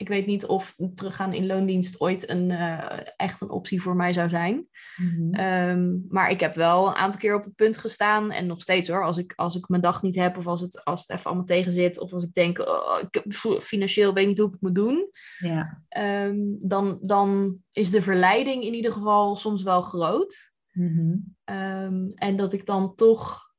[0.04, 4.14] ik weet niet of teruggaan in loondienst ooit een, uh, echt een optie voor mij
[4.14, 4.68] zou zijn.
[4.96, 5.34] Mhm.
[5.34, 8.32] Ehm, maar ik heb wel een aantal keer op het punt gestaan.
[8.32, 9.06] En nog steeds hoor.
[9.06, 10.38] Als ik, als ik mijn dag niet heb.
[10.38, 12.00] Of als het, als het even allemaal tegen zit.
[12.00, 12.60] Of als ik denk.
[12.60, 13.24] Oh, ik
[13.62, 15.10] financieel weet niet hoe ik het moet doen.
[15.40, 15.82] Ja.
[15.90, 20.54] Ehm, dan, dan is de verleiding in ieder geval soms wel groot.
[20.72, 21.16] Mhm.
[21.44, 23.53] Ehm, en dat ik dan toch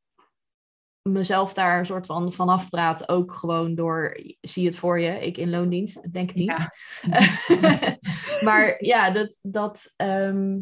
[1.13, 3.09] mezelf daar een soort van vanaf praat.
[3.09, 6.69] Ook gewoon door, zie het voor je, ik in loondienst, denk ik niet.
[8.47, 10.61] maar ja, dat, dat, ehm,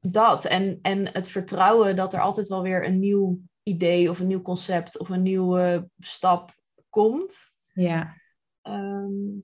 [0.00, 0.44] dat.
[0.44, 4.42] En, en het vertrouwen dat er altijd wel weer een nieuw idee of een nieuw
[4.42, 6.54] concept of een nieuwe stap
[6.90, 7.54] komt.
[7.72, 8.14] Ja.
[8.62, 9.40] Ehm,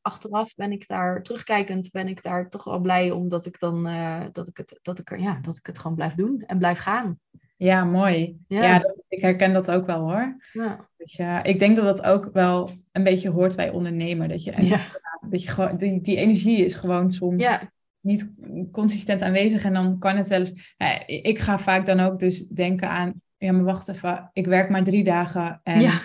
[0.00, 4.24] achteraf ben ik daar, terugkijkend, ben ik daar toch wel blij omdat ik dan, uh,
[4.32, 6.78] dat ik het, dat ik er, ja, dat ik het gewoon blijf doen en blijf
[6.78, 7.20] gaan.
[7.56, 8.38] Ja, mooi.
[8.48, 10.36] Ja, ik herken dat ook wel hoor.
[10.96, 11.42] Ja.
[11.42, 14.28] Ik denk dat dat ook wel een beetje hoort bij ondernemer.
[14.28, 14.80] Dat je, ja.
[15.30, 17.48] dat je gewoon, die, die energie is gewoon soms
[18.00, 18.32] niet
[18.72, 19.64] consistent aanwezig.
[19.64, 20.74] En dan kan het wel eens.
[21.06, 23.22] Ik ga vaak dan ook dus denken aan.
[23.36, 24.30] Ja, maar wacht even.
[24.32, 25.60] Ik werk maar drie dagen.
[25.62, 26.00] En ja.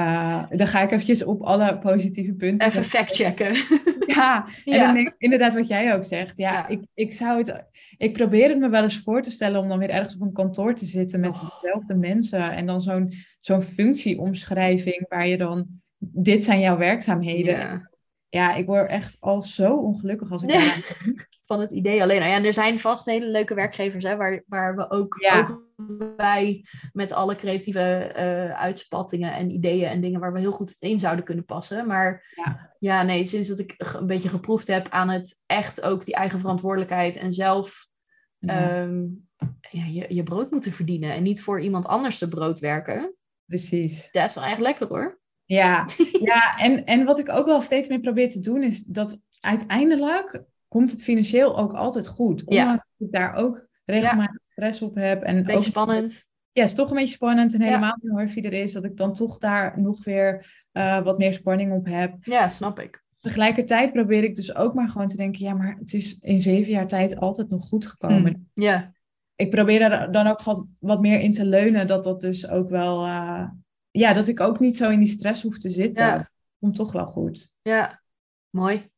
[0.00, 2.66] Uh, dan ga ik eventjes op alle positieve punten.
[2.66, 3.54] Even factchecken.
[4.14, 6.32] Ja, en dan denk ik inderdaad wat jij ook zegt.
[6.36, 7.64] Ja, Ik, ik zou het.
[7.96, 10.32] Ik probeer het me wel eens voor te stellen om dan weer ergens op een
[10.32, 11.60] kantoor te zitten met oh.
[11.60, 12.52] dezelfde mensen.
[12.52, 15.66] En dan zo'n zo'n functieomschrijving waar je dan.
[15.98, 17.58] Dit zijn jouw werkzaamheden.
[17.58, 17.90] Ja.
[18.28, 20.74] ja, ik word echt al zo ongelukkig als ik ja.
[21.50, 22.18] Van het idee alleen.
[22.18, 25.62] Nou ja, en er zijn vast hele leuke werkgevers hè, waar, waar we ook, ook
[26.16, 30.98] wij met alle creatieve uh, uitspattingen en ideeën en dingen waar we heel goed in
[30.98, 31.86] zouden kunnen passen.
[31.86, 32.74] Maar ja.
[32.78, 36.40] ja, nee, sinds dat ik een beetje geproefd heb aan het echt ook die eigen
[36.40, 37.88] verantwoordelijkheid en zelf
[38.38, 38.82] ja.
[38.82, 39.06] Ehm,
[39.70, 43.14] ja, je, je brood moeten verdienen en niet voor iemand anders te brood werken.
[43.46, 44.08] Precies.
[44.10, 45.20] Dat is wel echt lekker hoor.
[45.44, 45.86] Ja,
[46.30, 50.44] ja en, en wat ik ook wel steeds meer probeer te doen is dat uiteindelijk
[50.70, 52.44] komt het financieel ook altijd goed.
[52.44, 52.86] Ondanks ja.
[52.96, 55.22] dat ik daar ook regelmatig stress op heb.
[55.22, 56.24] En beetje spannend.
[56.52, 57.54] Ja, het is toch een beetje spannend.
[57.54, 58.10] En helemaal ja.
[58.10, 61.86] hoe er is, dat ik dan toch daar nog weer uh, wat meer spanning op
[61.86, 62.16] heb.
[62.20, 63.04] Ja, snap ik.
[63.20, 66.72] Tegelijkertijd probeer ik dus ook maar gewoon te denken, ja, maar het is in zeven
[66.72, 68.32] jaar tijd altijd nog goed gekomen.
[68.32, 68.92] Mm, ja.
[69.34, 72.70] Ik probeer er dan ook wat, wat meer in te leunen, dat dat dus ook
[72.70, 73.48] wel, uh,
[73.90, 76.04] ja, dat ik ook niet zo in die stress hoef te zitten.
[76.04, 76.30] Ja.
[76.60, 77.56] Komt toch wel goed.
[77.62, 78.02] Ja,
[78.50, 78.89] mooi.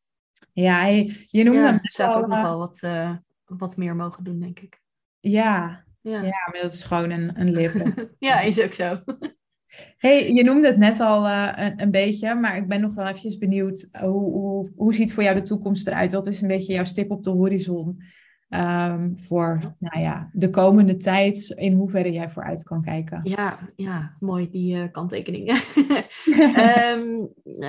[0.53, 3.17] Ja, je noemde ja, zou ik ook nog wel wat, uh,
[3.47, 4.81] wat meer mogen doen, denk ik.
[5.21, 7.73] Ja, Ja, ja maar dat is gewoon een, een lip.
[8.19, 9.03] ja, is ook zo.
[9.97, 13.07] hey, je noemde het net al uh, een, een, beetje, maar ik ben nog wel
[13.07, 13.89] eventjes benieuwd.
[13.93, 16.13] Hoe, hoe, hoe ziet voor jou de toekomst eruit?
[16.13, 18.03] Wat is een beetje jouw stip op de horizon?
[18.55, 23.21] Um, voor nou ja, de komende tijd, in hoeverre jij vooruit kan kijken.
[23.23, 25.57] Ja, ja mooi, die uh, kanttekeningen.
[26.97, 27.69] um, uh,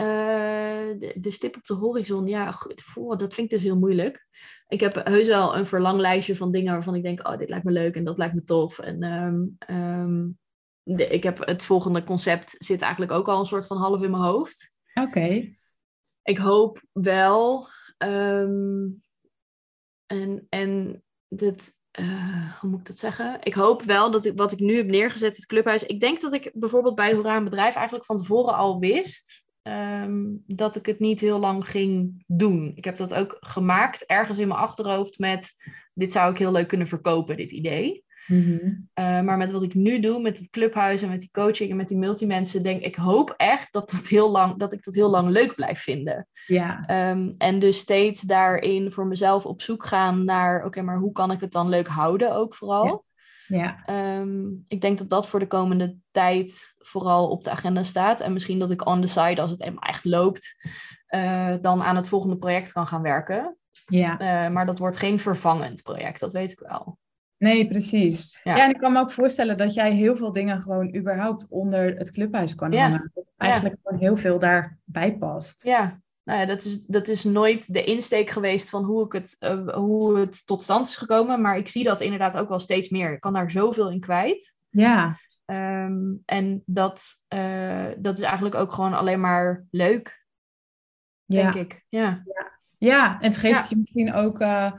[1.00, 2.84] de, de, stip op de horizon, ja, goed,
[3.18, 4.28] dat vind ik dus heel moeilijk.
[4.68, 7.72] Ik heb heus wel een verlanglijstje van dingen waarvan ik denk, oh, dit lijkt me
[7.72, 8.80] leuk en dat lijkt me tof.
[8.80, 9.04] En
[9.72, 10.38] um,
[10.84, 14.12] de, ik heb het volgende concept zit eigenlijk ook al een soort van half in
[14.12, 14.76] mijn hoofd.
[14.94, 15.56] Oké.
[16.24, 17.68] Ik hoop wel
[20.22, 23.38] en, en dit, uh, hoe moet ik dat zeggen?
[23.44, 25.84] Ik hoop wel dat ik wat ik nu heb neergezet, het clubhuis.
[25.84, 30.44] Ik denk dat ik bijvoorbeeld bij Hoera een bedrijf eigenlijk van tevoren al wist um,
[30.48, 32.72] dat ik het niet heel lang ging doen.
[32.76, 35.54] Ik heb dat ook gemaakt ergens in mijn achterhoofd met
[35.94, 38.03] dit zou ik heel leuk kunnen verkopen, dit idee.
[38.28, 38.74] Mhm.
[38.94, 41.76] Eh, maar met wat ik nu doe, met het clubhuis en met die coaching en
[41.76, 45.10] met die multimensen, denk ik, hoop echt dat, dat, heel lang, dat ik dat heel
[45.10, 46.28] lang leuk blijf vinden.
[46.48, 46.84] Ja.
[46.86, 51.32] Ehm, en dus steeds daarin voor mezelf op zoek gaan naar, oké, maar hoe kan
[51.32, 53.06] ik het dan leuk houden ook vooral?
[53.48, 53.86] Ja.
[53.86, 58.22] Ehm, ik denk dat dat voor de komende tijd vooral op de agenda staat.
[58.22, 60.56] En misschien dat ik on the side, als het eenmaal echt loopt,
[61.16, 63.58] uh, dan aan het volgende project kan gaan werken.
[63.86, 64.46] Ja.
[64.46, 66.98] Uh, maar dat wordt geen vervangend project, dat weet ik wel.
[67.44, 68.40] Nee, precies.
[68.44, 68.64] Ja.
[68.64, 72.12] en ik kan me ook voorstellen dat jij heel veel dingen gewoon überhaupt onder het
[72.12, 73.12] clubhuis kan hangen.
[73.14, 75.64] Dat eigenlijk gewoon heel veel daarbij past.
[75.64, 79.36] Ja, nou ja, dat is, dat is nooit de insteek geweest van hoe, ik het,
[79.40, 81.42] uh, hoe het tot stand is gekomen.
[81.42, 83.14] Maar ik zie dat inderdaad ook wel steeds meer.
[83.14, 84.58] Ik kan daar zoveel in kwijt.
[84.70, 85.20] Ja.
[85.46, 90.26] Um, en dat, uh, dat is eigenlijk ook gewoon alleen maar leuk.
[91.26, 91.86] Denk ik.
[91.90, 92.22] Ja.
[92.26, 92.52] ja.
[92.78, 94.42] Ja, en het geeft je misschien ook...
[94.42, 94.72] Uh,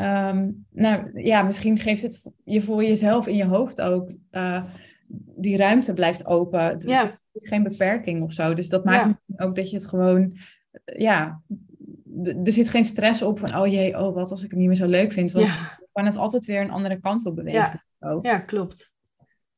[0.00, 4.12] Um, nou ja, misschien geeft het je voor jezelf in je hoofd ook.
[4.30, 4.64] Uh,
[5.36, 6.78] die ruimte blijft open.
[6.78, 7.02] Ja.
[7.02, 8.54] Het is geen beperking of zo.
[8.54, 9.44] Dus dat maakt ja.
[9.44, 10.32] ook dat je het gewoon.
[10.96, 11.42] Ja,
[12.44, 13.56] er zit geen stress op van.
[13.56, 15.32] Oh jee, oh wat als ik het niet meer zo leuk vind.
[15.32, 15.54] Want ja.
[15.78, 17.82] je kan het altijd weer een andere kant op bewegen.
[17.98, 18.92] Ja, ja klopt.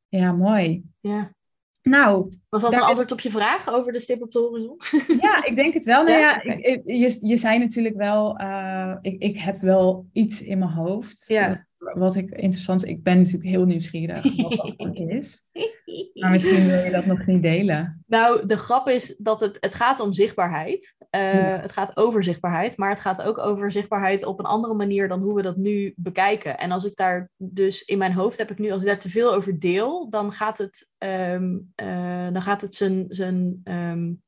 [0.09, 0.85] Ja, mooi.
[1.01, 1.35] Ja.
[1.83, 4.81] Nou, was dat een antwoord op je vraag over de stip op de horizon?
[5.27, 6.05] Ja, ik denk het wel.
[6.05, 6.57] Nou ja, okay.
[6.57, 11.25] ik, je, je zei natuurlijk wel, uh, ik, ik heb wel iets in mijn hoofd.
[11.27, 11.67] Ja.
[11.95, 15.45] Wat ik interessant Ik ben natuurlijk heel nieuwsgierig wat dat is.
[16.21, 18.05] Maar misschien wil je dat nog niet delen.
[18.07, 20.97] Nou, de grap is dat het, het gaat om zichtbaarheid.
[21.11, 21.61] Uh, ja.
[21.61, 25.21] Het gaat over zichtbaarheid, maar het gaat ook over zichtbaarheid op een andere manier dan
[25.21, 26.59] hoe we dat nu bekijken.
[26.59, 29.09] En als ik daar dus in mijn hoofd heb ik nu, als ik daar te
[29.09, 33.07] veel over deel, dan gaat het, um, uh, dan gaat het zijn.
[33.09, 34.23] zijn um,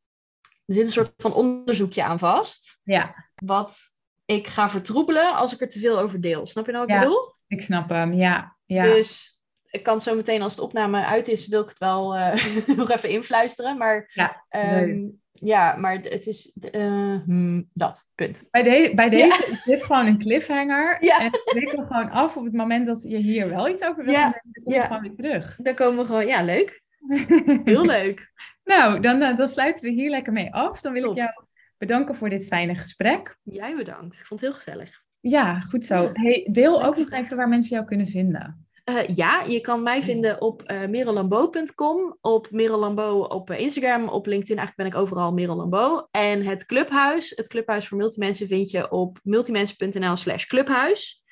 [0.65, 2.81] er zit een soort van onderzoekje aan vast.
[2.85, 3.15] Ja.
[3.35, 3.79] Wat
[4.25, 6.47] ik ga vertroebelen als ik er te veel over deel.
[6.47, 7.35] Snap je nou wat ik ja, bedoel?
[7.53, 8.57] Ik snap hem, ja.
[8.67, 8.85] ja.
[8.85, 9.39] Dus
[9.71, 12.35] ik kan zo meteen als de opname uit is, wil ik het wel uh,
[12.77, 13.79] nog even influisteren.
[13.79, 14.45] Maar ja,
[14.81, 18.49] um, ja, maar het is uh, hmm, dat, punt.
[18.51, 19.53] Bij, de, bij deze ja.
[19.53, 20.97] is dit gewoon een cliffhanger.
[21.05, 21.21] Ja.
[21.21, 24.13] En we gewoon af op het moment dat je hier wel iets over wil.
[24.13, 24.23] Ja.
[24.23, 24.87] Dan kom je Ja.
[24.87, 25.57] gewoon weer terug.
[25.63, 26.83] Dan komen we gewoon, ja, leuk.
[27.65, 28.33] Heel leuk.
[28.65, 30.81] nou, dan, dan sluiten we hier lekker mee af.
[30.81, 31.17] Dan wil Top.
[31.17, 31.45] ik jou
[31.79, 33.37] bedanken voor dit fijne gesprek.
[33.43, 34.19] Jij bedankt.
[34.19, 35.03] Ik vond het heel gezellig.
[35.23, 36.11] Ja, goed zo.
[36.13, 38.67] Hey, deel ook nog even waar mensen jou kunnen vinden.
[38.85, 44.27] Uh, ja, je kan mij vinden op uh, merellambeau.com, op Merel op uh, Instagram, op
[44.27, 44.57] LinkedIn.
[44.57, 46.07] Eigenlijk ben ik overal Merel Lambeau.
[46.11, 51.23] En het clubhuis, het clubhuis voor multimensen, vind je op multimensen.nl slash clubhuis.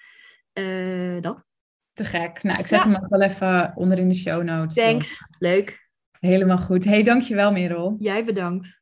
[0.55, 1.45] Uh, dat.
[1.93, 2.43] Te gek.
[2.43, 2.91] Nou, ik zet Ja.
[2.91, 4.75] hem ook wel even onder in de show notes.
[4.75, 5.19] Thanks.
[5.39, 5.89] Leuk.
[6.19, 6.85] Helemaal goed.
[6.85, 7.97] Hey, dankjewel Merel.
[7.99, 8.80] Jij bedankt.